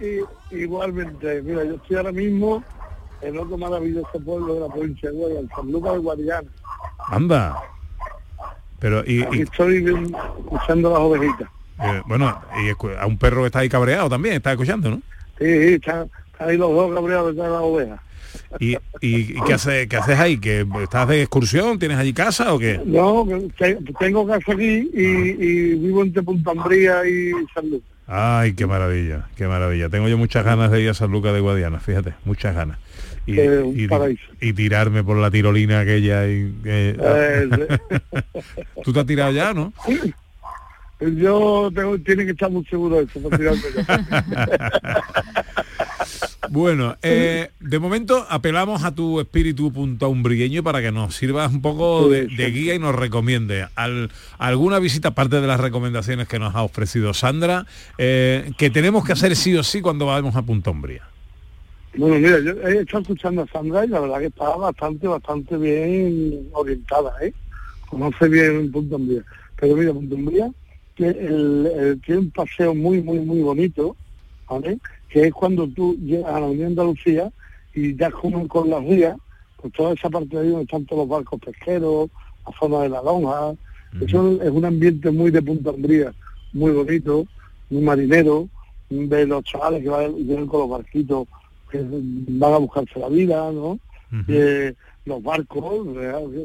[0.00, 2.64] Y, igualmente, mira, yo estoy ahora mismo
[3.22, 6.48] en otro maravilloso pueblo de la provincia de Huelva, en San Lucas de Guadiana.
[7.08, 7.56] Anda.
[8.78, 11.48] Pero, y, Aquí estoy escuchando las ovejitas.
[11.82, 14.96] Eh, bueno, y a un perro que está ahí cabreado también, está escuchando, ¿no?
[15.38, 18.00] Sí, sí, están, están ahí los dos cabreados detrás de las ovejas.
[18.58, 20.38] ¿Y, y, y qué, hace, qué haces ahí?
[20.38, 21.78] ¿Que ¿Estás de excursión?
[21.78, 22.80] ¿Tienes allí casa o qué?
[22.84, 23.26] No,
[23.98, 27.88] tengo casa aquí y, y vivo entre Punta Umbría y San Lucas.
[28.06, 29.88] Ay, qué maravilla, qué maravilla.
[29.88, 32.78] Tengo yo muchas ganas de ir a San Lucas de Guadiana, fíjate, muchas ganas.
[33.24, 33.88] Y, y,
[34.40, 36.96] y, tirarme por la tirolina aquella y, eh,
[38.84, 39.72] tú te has tirado ya no
[41.00, 43.62] yo tengo, tiene que estar muy seguro de eso para tirarme
[46.50, 51.62] bueno eh, de momento apelamos a tu espíritu punta umbrigueño para que nos sirvas un
[51.62, 53.68] poco de, de guía y nos recomiende.
[53.76, 57.66] Al, alguna visita aparte de las recomendaciones que nos ha ofrecido Sandra
[57.98, 61.11] eh, que tenemos que hacer sí o sí cuando vamos a Punta Umbría
[61.96, 65.56] bueno, mira, yo he estado escuchando a Sandra y la verdad que estaba bastante, bastante
[65.58, 67.34] bien orientada, ¿eh?
[67.88, 69.22] Conoce bien Punta Umbría.
[69.56, 70.50] Pero mira, Punta Umbría
[70.94, 73.94] tiene, tiene un paseo muy, muy, muy bonito,
[74.48, 74.78] ¿vale?
[75.10, 77.30] Que es cuando tú llegas a la Unión Andalucía
[77.74, 79.16] y ya como con las rías,
[79.60, 82.10] pues toda esa parte de ahí donde están todos los barcos pesqueros,
[82.46, 83.54] la zona de la lonja,
[84.00, 86.14] eso es un ambiente muy de Punta Umbría,
[86.54, 87.26] muy bonito,
[87.68, 88.48] muy marinero,
[88.88, 91.28] de los chavales que van, vienen con los barquitos
[91.72, 91.80] que
[92.40, 93.78] van a buscarse la vida, ¿no?
[94.28, 94.74] Eh,
[95.06, 95.86] los barcos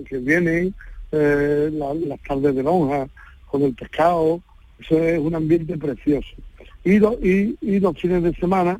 [0.09, 0.73] que vienen,
[1.11, 3.07] eh, la- las tardes de lonja,
[3.45, 4.41] con el pescado,
[4.79, 6.35] eso es un ambiente precioso.
[6.83, 8.79] Y, lo- y, y los fines de semana,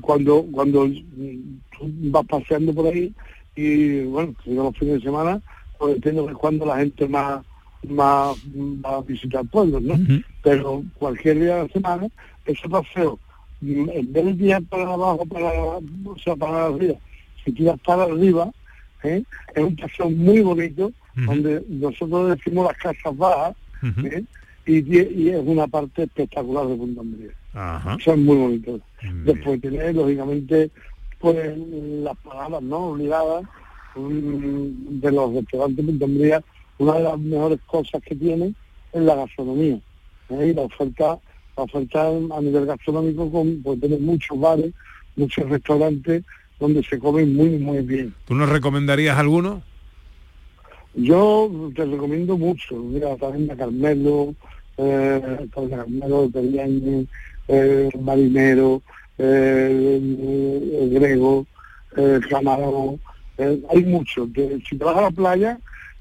[0.00, 3.12] cuando cuando mm, tú vas paseando por ahí
[3.54, 5.42] y bueno, los fines de semana,
[5.78, 7.44] pues entiendo que es cuando la gente más
[7.88, 8.36] más
[8.84, 9.94] va a visitar pueblos, ¿no?
[10.42, 12.08] Pero cualquier día de la semana,
[12.44, 13.18] ese paseo,
[13.62, 16.94] en vez de tirar para abajo, para, o sea, para arriba,
[17.44, 18.50] si tiras para arriba,
[19.02, 19.22] ¿eh?
[19.54, 23.56] es un paseo muy bonito, donde nosotros decimos las casas bajas,
[24.04, 24.24] ¿eh?
[24.66, 27.02] y, es una parte espectacular de Punta.
[27.52, 27.96] Ajá.
[27.98, 28.80] Eso es muy bonito.
[29.24, 30.70] Después tener, lógicamente,
[31.18, 33.44] pues las palabras no obligadas
[33.96, 36.44] de los restaurantes de Punta Umbría,
[36.78, 38.54] una de las mejores cosas que tienen
[38.92, 39.78] es la gastronomía.
[40.30, 40.48] ¿eh?
[40.48, 41.18] Y la oferta,
[41.62, 44.72] oferta a nivel gastronómico, con, pues tener muchos bares,
[45.16, 46.24] muchos restaurantes
[46.58, 48.14] donde se come muy, muy bien.
[48.26, 49.62] ¿Tú nos recomendarías alguno?
[50.94, 54.34] Yo te recomiendo mucho, mira, también de Carmelo,
[54.76, 57.06] eh, Taberna Carmelo, de
[57.48, 58.82] eh, Marinero,
[59.18, 61.46] eh, Grego,
[61.96, 63.00] eh, Camarón,
[63.38, 64.28] eh, hay muchos.
[64.68, 65.58] Si te vas a la playa,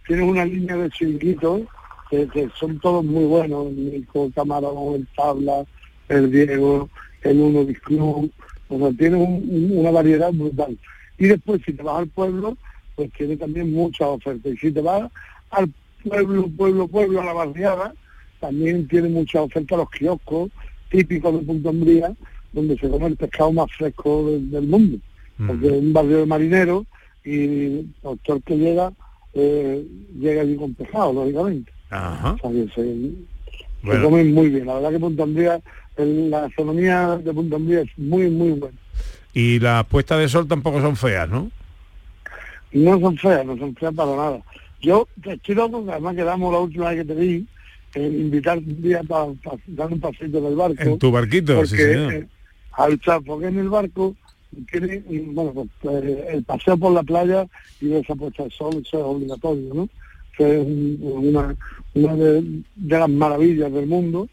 [0.07, 1.61] tienes una línea de chiringuitos
[2.09, 5.65] que, que son todos muy buenos, el Nico, el Camarón, el Tabla,
[6.07, 6.89] el Diego,
[7.23, 8.31] el Uno Club,
[8.69, 9.15] o sea, un-
[9.49, 10.77] un- una variedad brutal.
[11.17, 12.57] Y después, si te vas al pueblo,
[12.95, 14.53] pues tiene también muchas ofertas.
[14.53, 15.11] Y si te vas
[15.51, 15.71] al
[16.03, 17.93] pueblo, pueblo, pueblo, a la barriada,
[18.39, 20.49] también tiene muchas ofertas los kioscos
[20.89, 22.13] típicos de Punta Umbría,
[22.53, 24.97] donde se come el pescado más fresco del, del mundo.
[25.47, 26.85] Porque es un barrio de marineros
[27.23, 28.91] y el doctor que llega,
[29.33, 29.85] eh,
[30.19, 31.71] llega allí con pescado, lógicamente.
[31.89, 32.33] Ajá.
[32.33, 34.67] O sea, que se, comen muy bien.
[34.67, 35.23] La verdad que Punta
[35.97, 38.77] el- la gastronomía de Punta Umbría es muy, muy buena.
[39.33, 41.51] Y las puestas de sol tampoco son feas, ¿no?
[42.71, 44.39] No son feas, no son feas para nada.
[44.81, 47.47] Yo te estoy loco, que además quedamos la última vez que te vi,
[47.95, 49.33] invitar un día para
[49.67, 50.81] dar un paseito en el barco.
[50.83, 52.13] En tu barquito, porque, sí, señor.
[52.13, 52.27] eh,
[52.73, 54.15] al porque en el barco
[54.71, 57.45] tiene, bueno, pues, eh, el paseo por la playa
[57.81, 59.89] y esa puesta de sol, eso es obligatorio, ¿no?
[60.39, 61.53] Que es un- una,
[61.95, 64.29] una de, de las maravillas del mundo.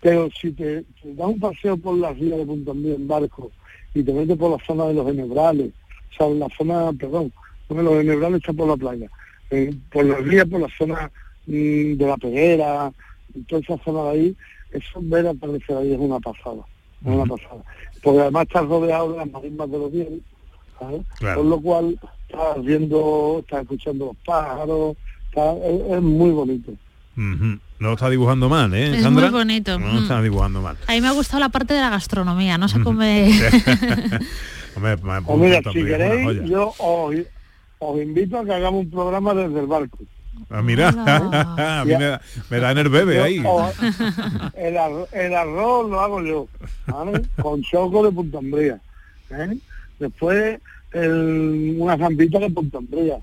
[0.00, 3.50] Pero si te, te das un paseo por las rías de Punta Umbría en barco
[3.92, 5.72] y te metes por la zona de los Enebrales,
[6.12, 7.32] o sea, la zona, perdón,
[7.66, 9.10] porque los Enebrales están por la playa,
[9.50, 11.10] eh, por las rías, por la zona
[11.46, 12.92] mm, de la Peguera,
[13.48, 14.36] toda esa zona de ahí,
[14.70, 16.62] eso ver aparecer ahí es una pasada,
[17.04, 17.64] es una pasada.
[18.00, 20.20] Porque además estás rodeado de las marismas de los bienes.
[21.34, 21.98] Por lo cual
[22.28, 24.96] estás viendo, estás escuchando los pájaros,
[25.38, 26.72] está- es, es muy bonito.
[27.16, 27.58] Ujú.
[27.80, 29.30] No lo está dibujando mal, ¿eh, Es Sandra?
[29.30, 29.78] muy bonito.
[29.78, 30.02] No lo Mm.
[30.02, 30.76] está dibujando mal.
[30.86, 33.30] A mí me ha gustado la parte de la gastronomía, no se come...
[34.76, 37.14] Hombre, me- O mira, Punta si queréis, yo os,
[37.78, 39.98] os invito a que hagamos un programa desde el barco.
[40.50, 40.88] Ah, mira,
[41.80, 42.20] a mí me da,
[42.50, 43.42] me da en el bebé Yo- ahí.
[43.44, 43.72] o-
[44.56, 46.46] el, arro- el arroz lo hago yo,
[46.86, 47.22] ¿vale?
[47.42, 48.78] con choco de Punta Umbría.
[49.30, 49.58] ¿eh?
[49.98, 50.60] Después
[50.92, 53.18] el- una zampita de Punta Umbría.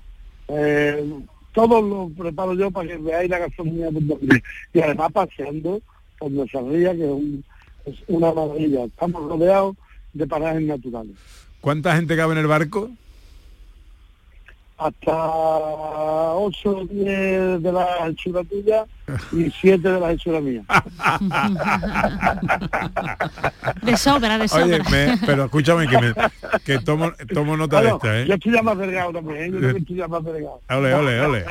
[0.48, 1.14] Eh,
[1.56, 4.42] todo lo preparo yo para que veáis la gastronomía de.
[4.74, 5.80] Y además paseando
[6.18, 7.04] por nuestra ría, que
[7.86, 8.84] es, es una maravilla.
[8.84, 9.74] Estamos rodeados
[10.12, 11.16] de parajes naturales.
[11.62, 12.90] ¿Cuánta gente cabe en el barco?
[14.78, 15.12] Hasta
[16.34, 18.84] 8 o 10 de la hechura tuya
[19.32, 20.62] y 7 de la hechura mía.
[23.82, 24.90] De sobra, de Oye, sobra.
[24.90, 26.12] me- pero escúchame que, me,
[26.64, 28.26] que tomo, tomo nota de Bueno, esta, ¿eh?
[28.26, 29.46] Yo estoy ya más delgado también, ¿eh?
[29.46, 30.60] yo también estoy ya más delgado.
[30.70, 31.44] Ole, ole, ole.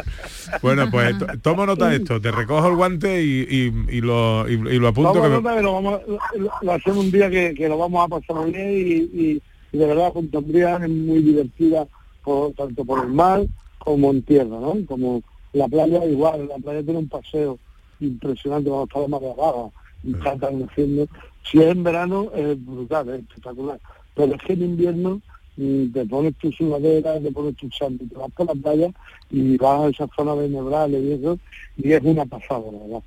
[0.61, 4.47] Bueno, pues to- tomo nota de esto, te recojo el guante y, y- y lo,
[4.47, 5.13] y, y lo apunto.
[5.13, 7.67] Que a me- notar que lo, vamos, a- lo, lo hacemos un día que, que
[7.69, 8.82] lo vamos a pasar bien y,
[9.21, 11.86] y- y de verdad Umbría es muy divertida
[12.26, 13.45] por, tanto por el mar
[13.78, 14.76] como en tierra, ¿no?
[14.88, 15.21] Como
[15.53, 17.59] la playa igual, la playa tiene un paseo
[17.99, 19.69] impresionante cuando está la marea baja
[20.03, 21.07] y está atardeciendo.
[21.49, 23.80] Si es en verano es brutal, es espectacular.
[24.15, 25.21] Pero es que en invierno
[25.55, 28.89] mm, te pones tu sudadera, te pones tu chándal, te vas por la playa
[29.30, 31.39] y vas a esa zona de nebrales y eso,
[31.78, 33.03] y es una pasada, la verdad.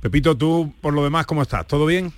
[0.00, 1.66] Pepito, tú por lo demás, ¿cómo estás?
[1.66, 2.10] ¿Todo bien?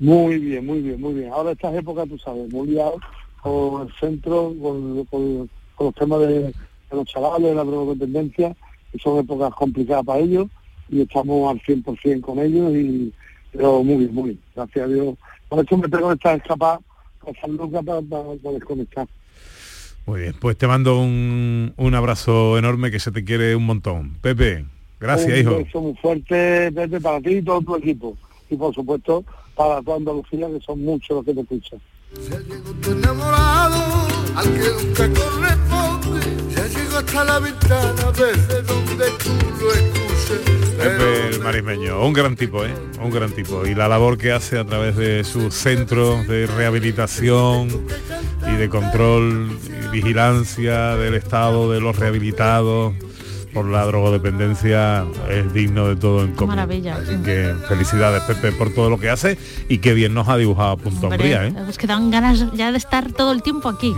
[0.00, 1.30] Muy bien, muy bien, muy bien.
[1.32, 2.98] Ahora estas épocas, tú sabes, muy liado
[3.44, 6.52] con el centro, con, con- con los temas de, de
[6.92, 8.56] los chavales, de la drogodependencia,
[8.90, 10.46] que son épocas complicadas para ellos,
[10.88, 13.12] y estamos al 100% con ellos, y
[13.52, 15.14] pero muy bien, muy bien, gracias a Dios.
[15.48, 16.80] Por eso me tengo esta escapada
[17.20, 19.06] cosas locas para, para, para desconectar.
[20.06, 24.14] Muy bien, pues te mando un, un abrazo enorme que se te quiere un montón.
[24.20, 24.64] Pepe,
[25.00, 25.56] gracias, un hijo.
[25.58, 28.16] beso muy fuerte, Pepe, para ti y todo tu equipo.
[28.50, 29.24] Y por supuesto,
[29.54, 31.80] para toda Andalucía, que son muchos los que te escuchan.
[32.82, 34.06] Tu enamorado,
[34.36, 36.20] al que nunca corresponde,
[36.54, 40.74] ya llegó hasta la ventana desde donde tú lo escuches.
[40.78, 42.74] Pepe el marismeño, un gran tipo, ¿eh?
[43.00, 43.66] Un gran tipo.
[43.66, 47.68] Y la labor que hace a través de sus centros de rehabilitación
[48.46, 52.94] y de control y vigilancia del estado de los rehabilitados
[53.54, 56.56] por la drogodependencia es digno de todo en común.
[56.56, 56.96] maravilla.
[56.96, 59.38] Así que felicidades Pepe por todo lo que hace
[59.68, 61.54] y qué bien nos ha dibujado Punto Hombre, Umbría, ¿eh?
[61.68, 63.94] Es que dan ganas ya de estar todo el tiempo aquí,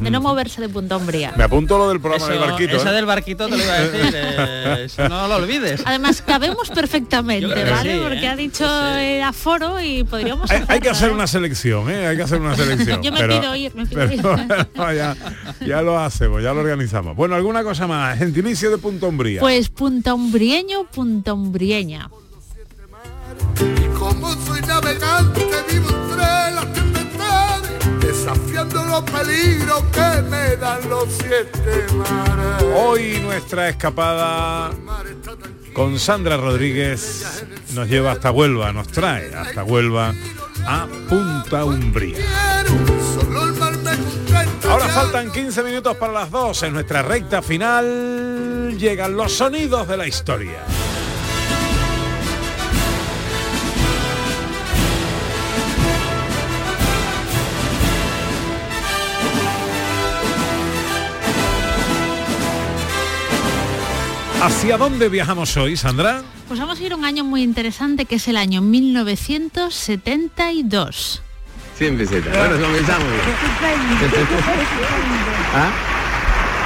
[0.00, 1.32] de no moverse de Punta Umbría.
[1.36, 2.76] Me apunto lo del programa Eso- del barquito.
[2.76, 2.94] Esa ¿eh?
[2.94, 5.82] del barquito te lo iba a decir, eh, eso no lo olvides.
[5.86, 7.92] Además, cabemos perfectamente, ¿vale?
[7.94, 8.28] sí, Porque ¿eh?
[8.28, 12.06] ha dicho eh, aforo y podríamos Hay, hay que hacer una selección, ¿eh?
[12.08, 13.02] Hay que hacer una selección.
[13.02, 14.22] Yo me pero- pido ir, me pido pero ir.
[14.76, 15.16] bueno, ya,
[15.64, 17.16] ya lo hacemos, ya lo organizamos.
[17.16, 18.18] Bueno, ¿alguna cosa más?
[18.18, 19.40] Gentilicio de Umbría.
[19.40, 22.10] Pues punta umbrieño, punta umbrieña.
[23.98, 26.16] Como soy navegante, vivo entre
[26.54, 32.64] las tempestades, desafiando los peligros que me dan los siete mares.
[32.76, 34.70] Hoy nuestra escapada
[35.72, 37.44] con Sandra Rodríguez
[37.74, 40.14] nos lleva hasta Huelva, nos trae hasta Huelva
[40.66, 42.18] a Punta Umbría.
[44.68, 48.37] Ahora faltan 15 minutos para las 2 en nuestra recta final.
[48.78, 50.62] Llegan los sonidos de la historia.
[64.40, 66.22] ¿Hacia dónde viajamos hoy, Sandra?
[66.46, 71.22] Pues vamos a ir a un año muy interesante que es el año 1972.
[71.76, 72.38] 100 pesetas.
[72.38, 73.08] Bueno, comenzamos.
[75.52, 75.72] ¿Ah?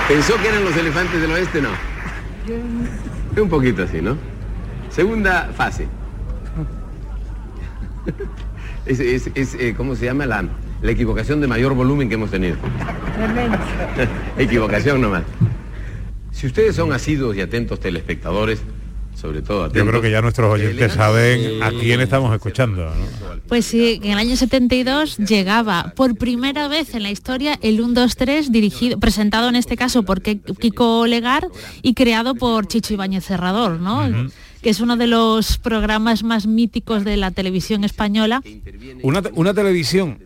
[0.09, 1.63] ¿Pensó que eran los elefantes del oeste?
[1.63, 1.92] No.
[3.41, 4.17] Un poquito así, ¿no?
[4.91, 5.87] Segunda fase.
[8.87, 10.27] Es, es- es, eh, ¿Cómo se llama?
[10.27, 10.45] La,
[10.83, 12.57] la equivocación de mayor volumen que hemos tenido.
[14.39, 15.23] equivocación nomás.
[16.33, 18.61] Si ustedes son asiduos y atentos telespectadores,
[19.23, 19.85] sobre todo atentos...
[19.85, 22.87] Yo creo que ya nuestros oyentes saben a quién estamos escuchando.
[22.87, 22.93] ¿no?
[23.47, 27.95] Pues sí, en el año 72 llegaba por primera vez en la historia el 1,
[27.95, 31.47] 2, 3, dirigido, presentado en este caso por Kiko Legar
[31.83, 34.29] y creado por Chicho Ibáñez Cerrador, ¿no?
[34.61, 38.43] que es uno de los programas más míticos de la televisión española.
[39.03, 40.19] Una, una televisión,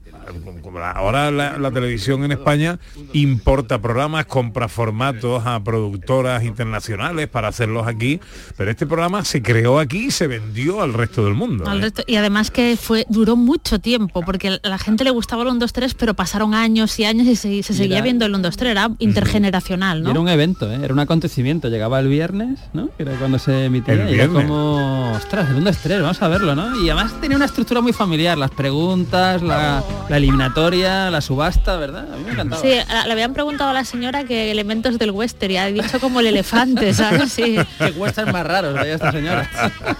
[0.62, 2.78] como la- ahora la, la televisión en España
[3.12, 8.20] importa programas, compra formatos a productoras internacionales para hacerlos aquí,
[8.56, 11.68] pero este programa se creó aquí y se vendió al resto del mundo.
[11.68, 11.82] Al ¿eh?
[11.90, 15.48] resto- y además que fue duró mucho tiempo, porque a la gente le gustaba el
[15.48, 18.32] 1, 2, 3, pero pasaron años y años y se, se seguía era- viendo el
[18.34, 20.10] 1, 2, 3, era intergeneracional, ¿no?
[20.10, 20.78] Era un evento, ¿eh?
[20.82, 21.68] era un acontecimiento.
[21.68, 22.90] Llegaba el viernes, ¿no?
[22.98, 23.94] Era cuando se emitía.
[23.94, 26.76] El y era como, ostras, el 1, 2, 3, vamos a verlo, ¿no?
[26.82, 32.12] Y además tenía una estructura muy familiar, las preguntas, la, la eliminatoria, la subasta, ¿verdad?
[32.12, 32.62] A mí me encantaba.
[32.62, 36.20] Sí, le habían preguntado a la señora que elementos del western y ha dicho como
[36.20, 37.32] el elefante, ¿sabes?
[37.32, 37.56] Sí.
[37.78, 39.48] que cuestan más raros, vaya esta señora.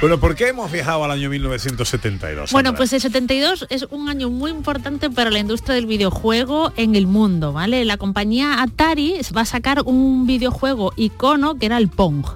[0.00, 2.50] Bueno, ¿por qué hemos viajado al año 1972?
[2.50, 2.76] Bueno, Sandra?
[2.76, 7.06] pues el 72 es un año muy importante para la industria del videojuego en el
[7.06, 7.84] mundo, ¿vale?
[7.84, 12.26] La compañía Atari va a sacar un videojuego icono que era el Pong.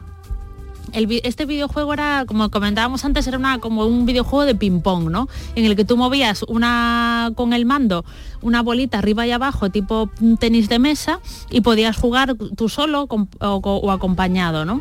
[0.93, 5.29] Este videojuego era, como comentábamos antes, era una, como un videojuego de ping-pong, ¿no?
[5.55, 8.05] En el que tú movías una con el mando
[8.43, 10.09] una bolita arriba y abajo, tipo
[10.39, 11.21] tenis de mesa,
[11.51, 14.81] y podías jugar tú solo o, co- o acompañado, ¿no?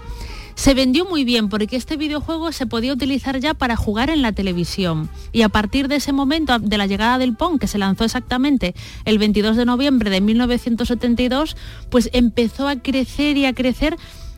[0.54, 4.32] Se vendió muy bien porque este videojuego se podía utilizar ya para jugar en la
[4.32, 5.10] televisión.
[5.34, 8.74] Y a partir de ese momento, de la llegada del Pong, que se lanzó exactamente
[9.04, 11.58] el 22 de noviembre de 1972,
[11.90, 13.98] pues empezó a crecer y a crecer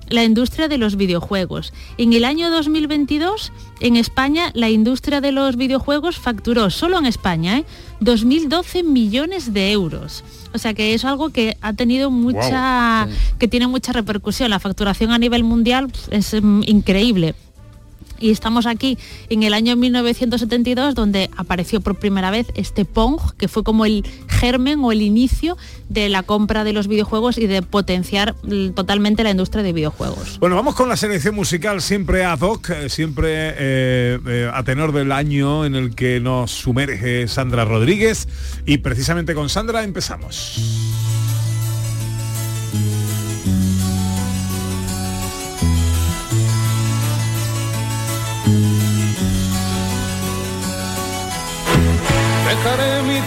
[0.10, 1.74] la industria de los videojuegos.
[1.98, 7.60] En el año 2022, en España, la industria de los videojuegos facturó, solo en España,
[7.60, 7.66] ¿eh?
[8.02, 10.24] 2.012 millones de euros.
[10.54, 13.08] O sea que es algo que ha tenido mucha,
[13.40, 14.50] que tiene mucha repercusión.
[14.50, 17.36] La facturación a nivel mundial es mm, increíble.
[18.20, 18.98] Y estamos aquí
[19.30, 24.06] en el año 1972 donde apareció por primera vez este Pong, que fue como el
[24.28, 25.58] germen o el inicio
[25.90, 30.40] de la compra de los videojuegos y de potenciar mm, totalmente la industria de videojuegos.
[30.40, 34.92] Bueno, vamos con la selección musical siempre ad hoc, eh, siempre eh, eh, a tenor
[34.92, 38.28] del año en el que nos sumerge Sandra Rodríguez
[38.66, 41.07] y precisamente con Sandra empezamos.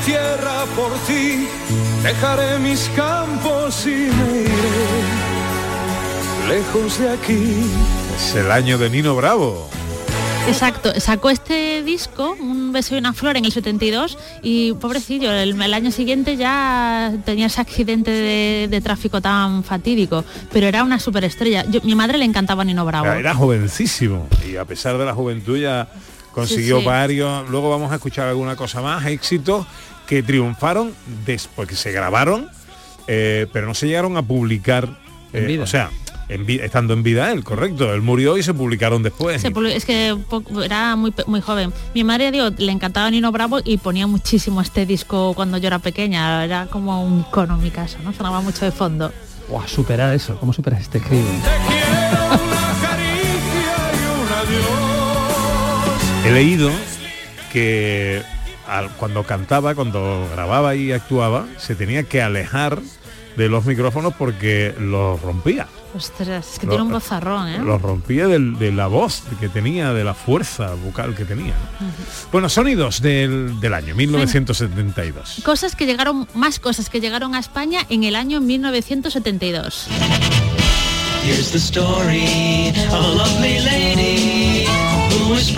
[0.07, 0.14] Mi
[0.76, 1.46] por ti,
[2.03, 5.01] dejaré mis campos y me iré
[6.48, 7.66] lejos de aquí.
[8.16, 9.68] Es el año de Nino Bravo.
[10.48, 15.61] Exacto, sacó este disco, Un beso y una flor, en el 72 y pobrecillo, el,
[15.61, 20.98] el año siguiente ya tenía ese accidente de, de tráfico tan fatídico, pero era una
[20.98, 21.64] superestrella.
[21.70, 23.07] Yo, mi madre le encantaba Nino Bravo.
[23.07, 25.88] Era jovencísimo y a pesar de la juventud ya
[26.41, 26.86] consiguió Sí, sí.
[26.86, 27.49] varios.
[27.51, 29.66] Luego vamos a escuchar alguna cosa más, éxitos
[30.07, 30.93] que triunfaron
[31.24, 32.49] después que se grabaron,
[33.07, 34.99] eh, pero no se llegaron a publicar.
[35.32, 35.62] En eh, vida.
[35.62, 35.91] O sea,
[36.28, 37.93] en vi- estando en vida él, correcto.
[37.95, 39.41] Él murió y se publicaron después.
[39.41, 40.16] Se es que
[40.64, 41.72] era muy, muy joven.
[41.95, 45.78] Mi madre digo, le encantaba Nino Bravo y ponía muchísimo este disco cuando yo era
[45.78, 46.45] pequeña.
[46.45, 48.12] Era como un cono en mi casa, ¿no?
[48.12, 49.12] Sonaba mucho de fondo.
[49.49, 51.26] Guau, superar eso, ¿cómo superas este escribo?
[56.25, 56.71] He leído
[57.53, 58.23] que
[58.68, 62.79] al- cuando cantaba, cuando grababa y actuaba, se tenía que alejar
[63.37, 65.66] de los micrófonos porque los rompía.
[65.97, 67.59] Ostras, es que Lo- tiene un bozarrón, ¿eh?
[67.59, 71.55] Los rompía del- de la voz que tenía, de la fuerza vocal que tenía.
[72.31, 75.41] Bueno, sonidos del, del año 1972.
[75.45, 79.87] Cosas que llegaron, más cosas que llegaron a España en el año 1972.
[81.25, 84.64] Here's the story of a lovely lady
[85.11, 85.51] who was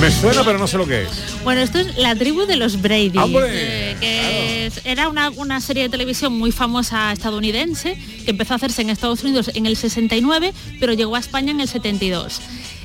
[0.00, 1.08] Me suena, pero no sé lo que es.
[1.44, 3.90] Bueno, esto es La tribu de los Brady, ¡Hombre!
[3.92, 8.56] eh, que es- era una, una serie de televisión muy famosa estadounidense que empezó a
[8.56, 12.40] hacerse en Estados Unidos en el 69, pero llegó a España en el 72.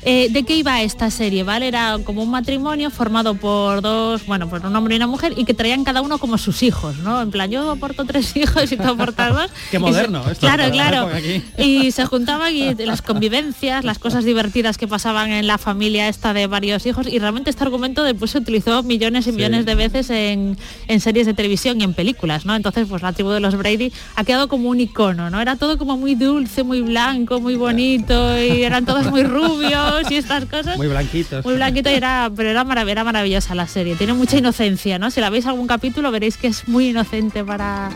[0.07, 1.43] Eh, ¿De qué iba esta serie?
[1.43, 1.67] ¿Vale?
[1.67, 5.45] Era como un matrimonio formado por dos, bueno, por un hombre y una mujer y
[5.45, 7.21] que traían cada uno como sus hijos, ¿no?
[7.23, 9.51] En plan, yo aporto tres hijos y tú aportas dos.
[9.71, 11.09] Qué Y se- moderno esto, Claro, claro.
[11.13, 11.41] aquí.
[11.57, 16.33] Y se juntaban y las convivencias, las cosas divertidas que pasaban en la familia esta
[16.33, 20.11] de varios hijos y realmente este argumento después se utilizó millones y millones de veces
[20.11, 20.55] en,
[20.87, 22.55] en series de televisión y en películas, ¿no?
[22.55, 25.41] Entonces, pues la tribu de los Brady ha quedado como un icono, ¿no?
[25.41, 30.15] Era todo como muy dulce, muy blanco, muy bonito y eran todos muy rubios y
[30.17, 30.77] estas cosas.
[30.77, 31.43] Muy blanquitos.
[31.45, 33.95] Muy blanquito y era, pero era, marav- era maravillosa la serie.
[33.95, 35.11] Tiene mucha inocencia, ¿no?
[35.11, 37.89] Si la veis algún capítulo veréis que es muy inocente para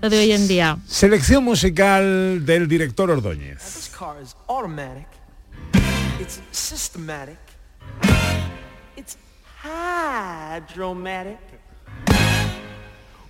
[0.00, 0.76] lo de hoy en día.
[0.86, 3.58] Selección musical del director Ordóñez.
[3.58, 5.06] This car is automatic.
[6.20, 7.38] It's systematic.
[8.96, 9.16] It's
[9.62, 11.38] hydromatic.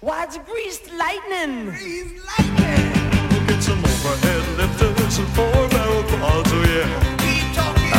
[0.01, 1.71] Why, it's greased lightning.
[1.71, 2.93] Greased lightning.
[3.47, 7.24] Get some overhead lifters and four barrel quads, oh yeah.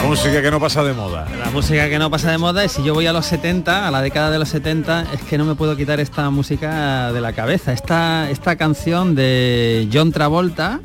[0.05, 1.27] La música que no pasa de moda.
[1.39, 3.89] La música que no pasa de moda y si yo voy a los 70, a
[3.89, 7.33] la década de los 70, es que no me puedo quitar esta música de la
[7.33, 7.73] cabeza.
[7.73, 10.79] Esta, esta canción de John Travolta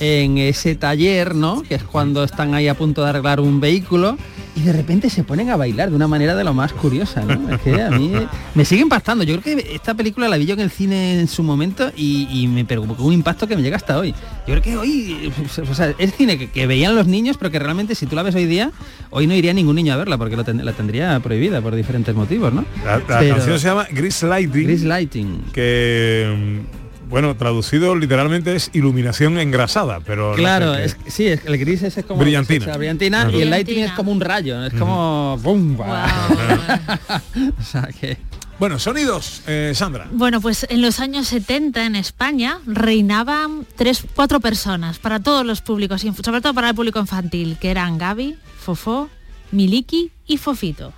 [0.00, 1.62] en ese taller, ¿no?
[1.62, 4.16] Que es cuando están ahí a punto de arreglar un vehículo
[4.56, 7.54] y de repente se ponen a bailar de una manera de lo más curiosa, ¿no?
[7.54, 8.12] Es que a mí
[8.54, 9.24] me sigue impactando.
[9.24, 12.28] Yo creo que esta película la vi yo en el cine en su momento y,
[12.30, 14.12] y me provocó un impacto que me llega hasta hoy.
[14.46, 15.32] Yo creo que hoy,
[15.68, 18.22] o sea, es cine que, que veían los niños, pero que realmente si tú la
[18.22, 18.70] ves hoy día,
[19.10, 22.14] hoy no iría ningún niño a verla porque lo ten- la tendría prohibida por diferentes
[22.14, 22.64] motivos, ¿no?
[22.84, 24.64] La, la Pero- canción se llama Grease Lighting.
[24.64, 25.40] Grease Lighting.
[25.52, 30.34] Que, mm, bueno, traducido literalmente es iluminación engrasada, pero...
[30.34, 32.76] Claro, es, sí, es, el gris ese es como Brillantina.
[32.76, 35.78] brillantina y el lighting es como un rayo, es como ¡bum!
[35.80, 38.18] o sea que
[38.58, 40.08] Bueno, sonidos, eh, Sandra.
[40.12, 45.60] Bueno, pues en los años 70 en España reinaban tres, cuatro personas para todos los
[45.60, 49.08] públicos, y sobre todo para el público infantil, que eran Gaby, Fofó,
[49.50, 50.92] Miliki y Fofito.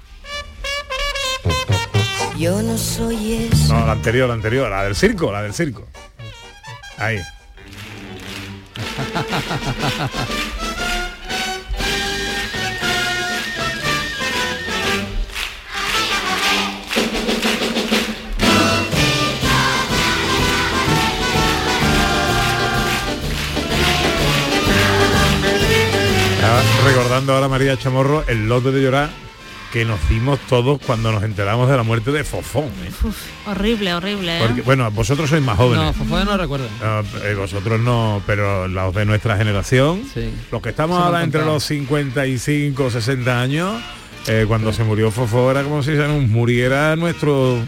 [2.39, 3.73] Yo no soy eso.
[3.73, 5.87] No, la anterior, la anterior, la del circo, la del circo.
[6.99, 7.19] Ahí.
[26.85, 29.11] Recordando ahora María Chamorro el lote de llorar
[29.73, 32.65] que nos dimos todos cuando nos enteramos de la muerte de Fofón.
[32.85, 32.91] ¿eh?
[33.05, 34.39] Uf, horrible, horrible.
[34.39, 34.43] ¿eh?
[34.47, 35.85] Porque, bueno, vosotros sois más jóvenes.
[35.87, 36.67] no, Fofo no recuerdo.
[36.81, 40.33] No, eh, vosotros no, pero los de nuestra generación, Sí.
[40.51, 43.83] los que estamos ahora entre los 55 60 años,
[44.29, 47.59] eh, cuando se murió Fofo era como si se nos muriera nuestro,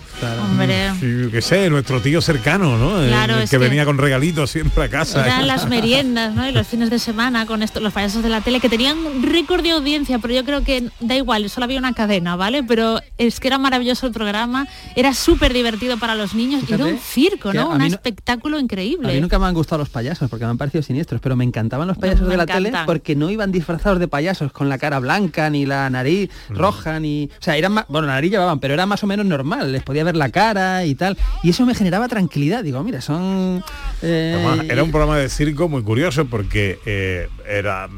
[0.43, 0.91] Hombre.
[1.01, 3.07] sí, qué sé, nuestro tío cercano, ¿no?
[3.07, 5.25] Claro, el que, que- venía con regalitos siempre a casa.
[5.25, 6.49] Eran las meriendas, ¿no?
[6.49, 9.23] Y los fines de semana con esto, los payasos de la tele que tenían un
[9.23, 12.63] récord de audiencia, pero yo creo que da igual, solo había una cadena, ¿vale?
[12.63, 16.85] Pero es que era maravilloso el programa, era súper divertido para los niños, y era
[16.85, 17.71] un Fíjate circo, que ¿no?
[17.71, 19.21] Un no- espectáculo A mí increíble.
[19.21, 21.99] nunca me han gustado los payasos porque me han parecido siniestros, pero me encantaban los
[21.99, 25.67] payasos de la tele porque no iban disfrazados de payasos con la cara blanca ni
[25.67, 26.57] la nariz Mm.
[26.57, 29.27] roja ni, o sea, eran más, bueno, la nariz llevaban, pero era más o menos
[29.27, 32.65] normal, les podía ver la cara y tal, y eso me generaba tranquilidad.
[32.65, 33.63] Digo, mira, son
[34.03, 37.89] eh, Además, era un programa de circo muy curioso porque eh, era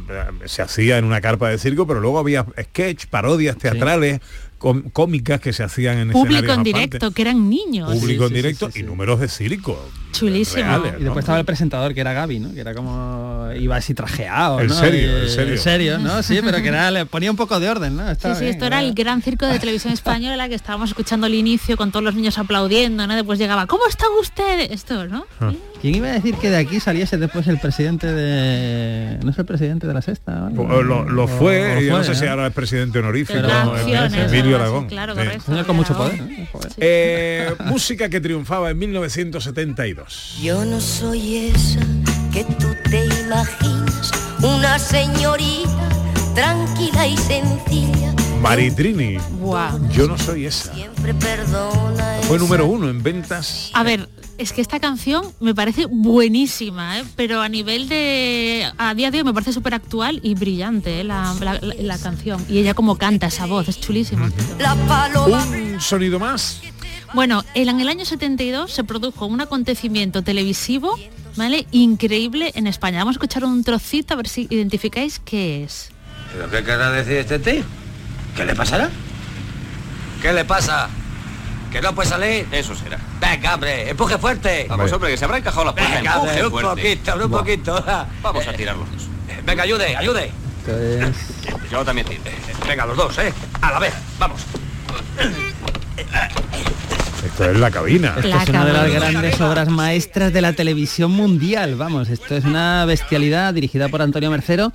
[0.45, 4.21] se hacía en una carpa de circo, pero luego había sketch, parodias teatrales,
[4.93, 6.63] cómicas que se hacían en Público en aparte.
[6.65, 7.93] directo, que eran niños.
[7.93, 9.83] Público en directo y números de circo.
[10.13, 10.65] Chulísimo.
[10.65, 12.53] reales, y después estaba el presentador que era Gaby, ¿no?
[12.53, 14.75] Que era como iba así trajeado, El ¿no?
[14.75, 15.57] serio, el serio.
[15.59, 16.23] serio, ¿no?
[16.23, 18.05] Sí, pero que era, le ponía un poco de orden, ¿no?
[18.07, 21.27] Sí, Estaba sí, bien, esto era el gran circo de televisión española que estábamos escuchando
[21.27, 23.15] al inicio con todos los niños aplaudiendo, ¿no?
[23.15, 24.71] Después llegaba, ¿cómo están ustedes?
[24.73, 25.27] Esto, ¿no?
[25.81, 29.19] ¿Quién iba a decir que de aquí saliese después el presidente de...
[29.25, 30.41] no es el presidente de la sexta?
[30.41, 30.59] ¿vale?
[30.59, 34.87] O Lo, lo fue, O yo no sé si ahora es presidente honorífico, Emilio Aragón.
[34.89, 35.19] claro, sí.
[35.21, 36.49] correcto, Señor con mucho poder, ¿eh?
[36.79, 40.39] Eh, música que triunfaba en 1972.
[40.43, 41.81] Yo no soy esa
[42.33, 44.11] que tú te imaginas,
[44.43, 45.89] una señorita
[46.35, 49.17] tranquila y sencilla, Maritrini.
[49.41, 49.89] Guau.
[49.91, 50.73] Yo no soy esa.
[50.75, 52.19] siempre perdona.
[52.23, 53.71] Fue número uno en ventas.
[53.75, 54.09] A ver,
[54.41, 57.05] es que esta canción me parece buenísima, ¿eh?
[57.17, 58.67] pero a nivel de...
[58.79, 61.05] A día de hoy me parece súper actual y brillante ¿eh?
[61.05, 62.45] la, la- la- la canción.
[62.49, 64.29] Y ella como canta esa voz, es chulísimo.
[64.59, 65.45] La paloma.
[65.47, 66.61] Un sonido más.
[67.13, 70.99] Bueno, el- en el año 72 se produjo un acontecimiento televisivo,
[71.37, 71.67] ¿vale?
[71.71, 72.99] Increíble en España.
[73.01, 75.91] Vamos a escuchar un trocito a ver si identificáis qué es.
[76.33, 77.63] ¿Pero qué querrá decir este tío?
[78.37, 78.91] ¿Qué le pasará?
[80.23, 80.89] ¿Qué le pasa?
[81.71, 82.47] ¿Que no puede salir?
[82.51, 82.99] Eso será.
[83.21, 84.67] Venga, hombre, empuje fuerte.
[84.69, 85.95] Vamos, hombre, que se habrá encajado la puerta.
[85.97, 86.69] Venga, Empuje un fuerte.
[86.69, 87.39] poquito, un Buah.
[87.41, 87.85] poquito.
[88.23, 89.03] Vamos a tirar los dos.
[89.45, 90.33] Venga, ayude, ayude.
[91.71, 92.23] Yo también tiro.
[92.67, 93.33] Venga, los dos, ¿eh?
[93.61, 94.41] A la vez, vamos.
[97.25, 98.15] Esto es la cabina.
[98.17, 101.77] Esto es una de las grandes obras maestras de la televisión mundial.
[101.77, 104.73] Vamos, esto es una bestialidad dirigida por Antonio Mercero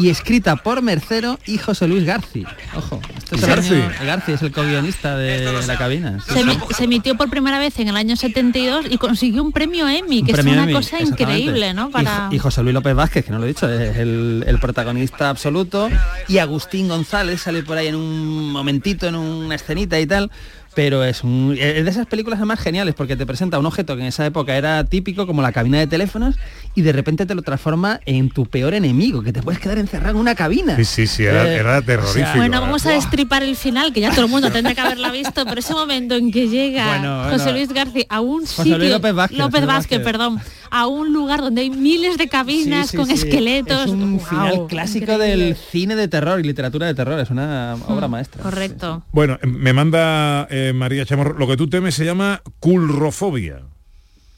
[0.00, 2.44] y escrita por Mercero y José Luis Garci.
[2.76, 3.74] Ojo, esto es el Garci.
[3.74, 6.18] año- Garci es el co-guionista de la cabina.
[6.26, 6.34] Sí,
[6.76, 10.26] Se, emitió por primera vez en el año 72 y consiguió un premio Emmy, Un
[10.26, 11.88] que premio es una Emmy, cosa increíble, ¿no?
[11.88, 12.28] Y Para...
[12.28, 15.28] Jo- Y, José Luis López Vázquez, que no lo he dicho, es el, el protagonista
[15.30, 15.88] absoluto.
[16.28, 20.30] Y Agustín González sale por ahí en un momentito, en una escenita y tal.
[20.74, 24.02] Pero es, un- es de esas películas además geniales porque te presenta un objeto que
[24.02, 26.36] en esa época era típico como la cabina de teléfonos
[26.76, 30.10] y de repente te lo transforma en tu peor enemigo, que te puedes quedar encerrado
[30.14, 30.76] en una cabina.
[30.76, 32.36] Sí, sí, sí, era, Eh, era o sea, terrorífico.
[32.36, 35.44] Bueno, vamos a destripar el final, que ya todo el mundo tendrá que haberla visto,
[35.44, 37.32] pero ese momento en que llega Bueno, bueno.
[37.38, 40.00] José Luis García a un José sitio, Luis López Vázquez, López Vázquez, Vázquez.
[40.04, 40.40] perdón,
[40.70, 43.12] a un lugar donde hay miles de cabinas Sí, sí, con sí.
[43.14, 43.86] esqueletos.
[43.86, 45.44] Es un final clásico increíble.
[45.46, 47.18] del cine de terror y literatura de terror.
[47.20, 48.42] Es una obra maestra.
[48.42, 49.02] Correcto.
[49.12, 53.62] Bueno, eh, me manda eh, María Chamorro, lo que tú temes se llama culrofobia.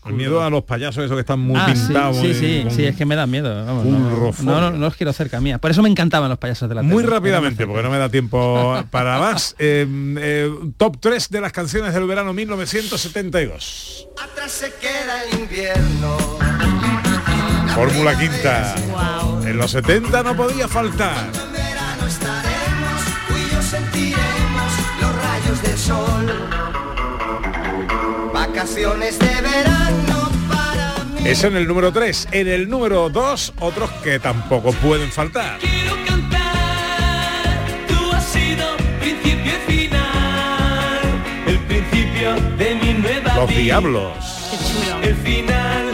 [0.04, 2.16] El miedo a los payasos, esos que están muy Ah, pintados.
[2.16, 3.64] sí, muy- sí, con- sí, es que me da miedo.
[3.64, 3.84] vamos,
[4.42, 5.58] no, no, no, los quiero cerca mía.
[5.58, 7.14] Por eso me encantaban los payasos de la Muy tele.
[7.14, 9.54] rápidamente, porque no me da tiempo para más.
[9.60, 9.86] Eh,
[10.18, 14.08] eh, top 3 de las canciones del verano 1972.
[14.20, 16.16] Atrás se queda el invierno.
[17.74, 18.74] Fórmula quinta.
[19.46, 21.30] En los 70 no podía faltar.
[21.52, 26.81] verano estaremos, tú y yo sentiremos los rayos del sol.
[28.62, 31.28] Vacaciones de verano para mí.
[31.28, 32.28] Es en el número 3.
[32.30, 35.58] En el número 2, otros que tampoco pueden faltar.
[37.88, 41.00] Tú has sido principio y final,
[41.48, 44.16] el principio de mi nueva Los Diablos.
[45.02, 45.91] el final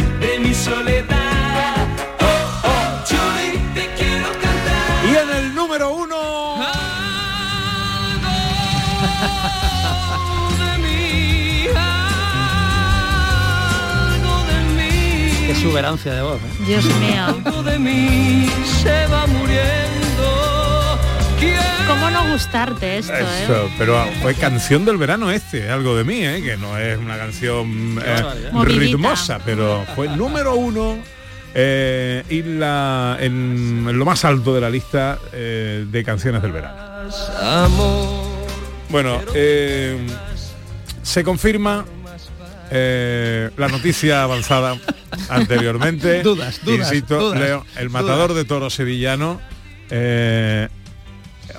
[15.68, 16.40] exuberancia de voz.
[16.40, 16.64] ¿eh?
[16.66, 17.24] Dios mío.
[17.26, 18.48] algo de mí
[18.82, 20.98] se va muriendo.
[21.38, 23.68] ¿Quién ¿Cómo no gustarte esto, eh?
[23.78, 26.42] Pero fue canción del verano este, algo de mí, ¿eh?
[26.42, 28.22] que no es una canción eh,
[28.64, 30.98] ritmosa, pero fue número uno
[31.54, 36.52] eh, y la, en, en lo más alto de la lista eh, de canciones del
[36.52, 36.76] verano.
[38.88, 39.98] Bueno, eh,
[41.02, 41.84] se confirma
[42.70, 44.76] eh, la noticia avanzada
[45.28, 46.22] anteriormente.
[46.22, 49.40] Dudas, dudas, Insisto, dudas, Leo, el matador de toros sevillano,
[49.90, 50.68] eh,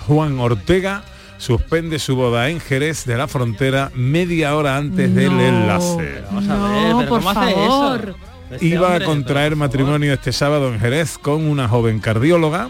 [0.08, 1.04] Juan Ortega,
[1.38, 6.22] suspende su boda en Jerez de la Frontera media hora antes del enlace.
[6.26, 8.00] Vamos a ver, No, pero por ¿cómo hace favor.
[8.10, 8.16] eso?
[8.52, 12.70] Este Iba hombre, a contraer matrimonio este sábado en Jerez con una joven cardióloga.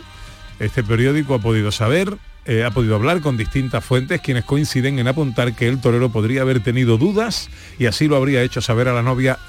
[0.60, 5.08] Este periódico ha podido saber, eh, ha podido hablar con distintas fuentes quienes coinciden en
[5.08, 7.50] apuntar que el torero podría haber tenido dudas
[7.80, 9.40] y así lo habría hecho saber a la novia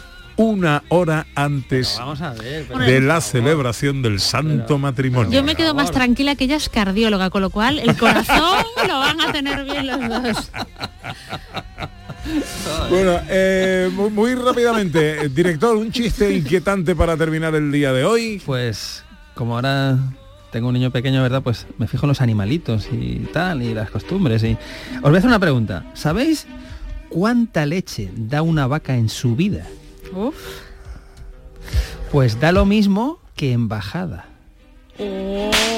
[0.40, 2.64] una hora antes Vamos a ver.
[2.66, 5.30] pero- de la celebración del santo matrimonio.
[5.30, 8.98] Yo me quedo más tranquila que ella es cardióloga, con lo cual el corazón lo
[8.98, 10.50] van a tener bien los dos.
[12.88, 18.04] Bueno, eh, muy, muy rápidamente, eh, director, un chiste inquietante para terminar el día de
[18.04, 18.40] hoy.
[18.44, 19.98] Pues como ahora
[20.52, 21.42] tengo un niño pequeño, ¿verdad?
[21.42, 24.42] Pues me fijo en los animalitos y tal, y las costumbres.
[24.44, 24.56] Y...
[24.96, 25.84] Os voy a hacer una pregunta.
[25.94, 26.46] ¿Sabéis
[27.08, 29.66] cuánta leche da una vaca en su vida?
[30.12, 30.34] Uf.
[32.10, 34.26] Pues da lo mismo que embajada.
[34.98, 35.70] Oh.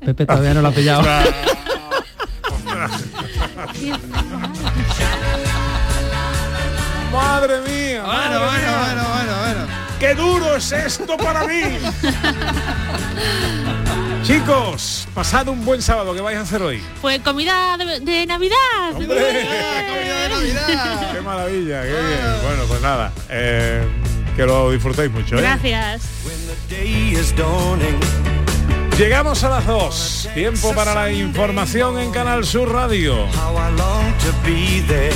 [0.00, 1.02] Pepe todavía no lo ha pillado.
[7.12, 8.04] Madre mía.
[8.04, 9.77] Bueno, bueno, bueno, bueno, bueno.
[9.98, 11.62] ¡Qué duro es esto para mí!
[14.22, 16.14] Chicos, pasad un buen sábado.
[16.14, 16.80] ¿Qué vais a hacer hoy?
[17.00, 18.56] Pues comida de, de Navidad.
[18.98, 19.06] ¡Qué
[21.22, 21.82] maravilla!
[21.82, 22.20] ¡Qué bien!
[22.44, 23.12] Bueno, pues nada.
[23.28, 23.82] eh,
[24.36, 25.36] que lo disfrutéis mucho.
[25.36, 25.40] ¿eh?
[25.40, 26.02] Gracias.
[28.98, 30.30] Llegamos a las 2.
[30.34, 33.26] Tiempo para la información en Canal Sur Radio.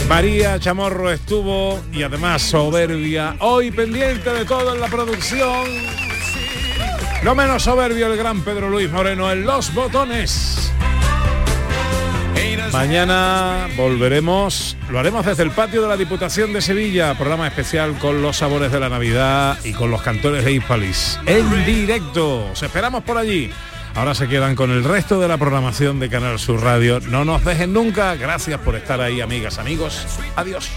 [0.08, 3.34] María Chamorro estuvo y además soberbia.
[3.40, 5.66] Hoy pendiente de todo en la producción.
[7.24, 10.72] No menos soberbio el gran Pedro Luis Moreno en los botones.
[12.72, 18.22] Mañana volveremos, lo haremos desde el patio de la Diputación de Sevilla, programa especial con
[18.22, 21.18] los sabores de la Navidad y con los cantores de Hispalis.
[21.26, 23.50] En directo, os esperamos por allí.
[23.94, 27.00] Ahora se quedan con el resto de la programación de Canal Sur Radio.
[27.00, 28.14] No nos dejen nunca.
[28.14, 30.06] Gracias por estar ahí, amigas, amigos.
[30.36, 30.70] Adiós.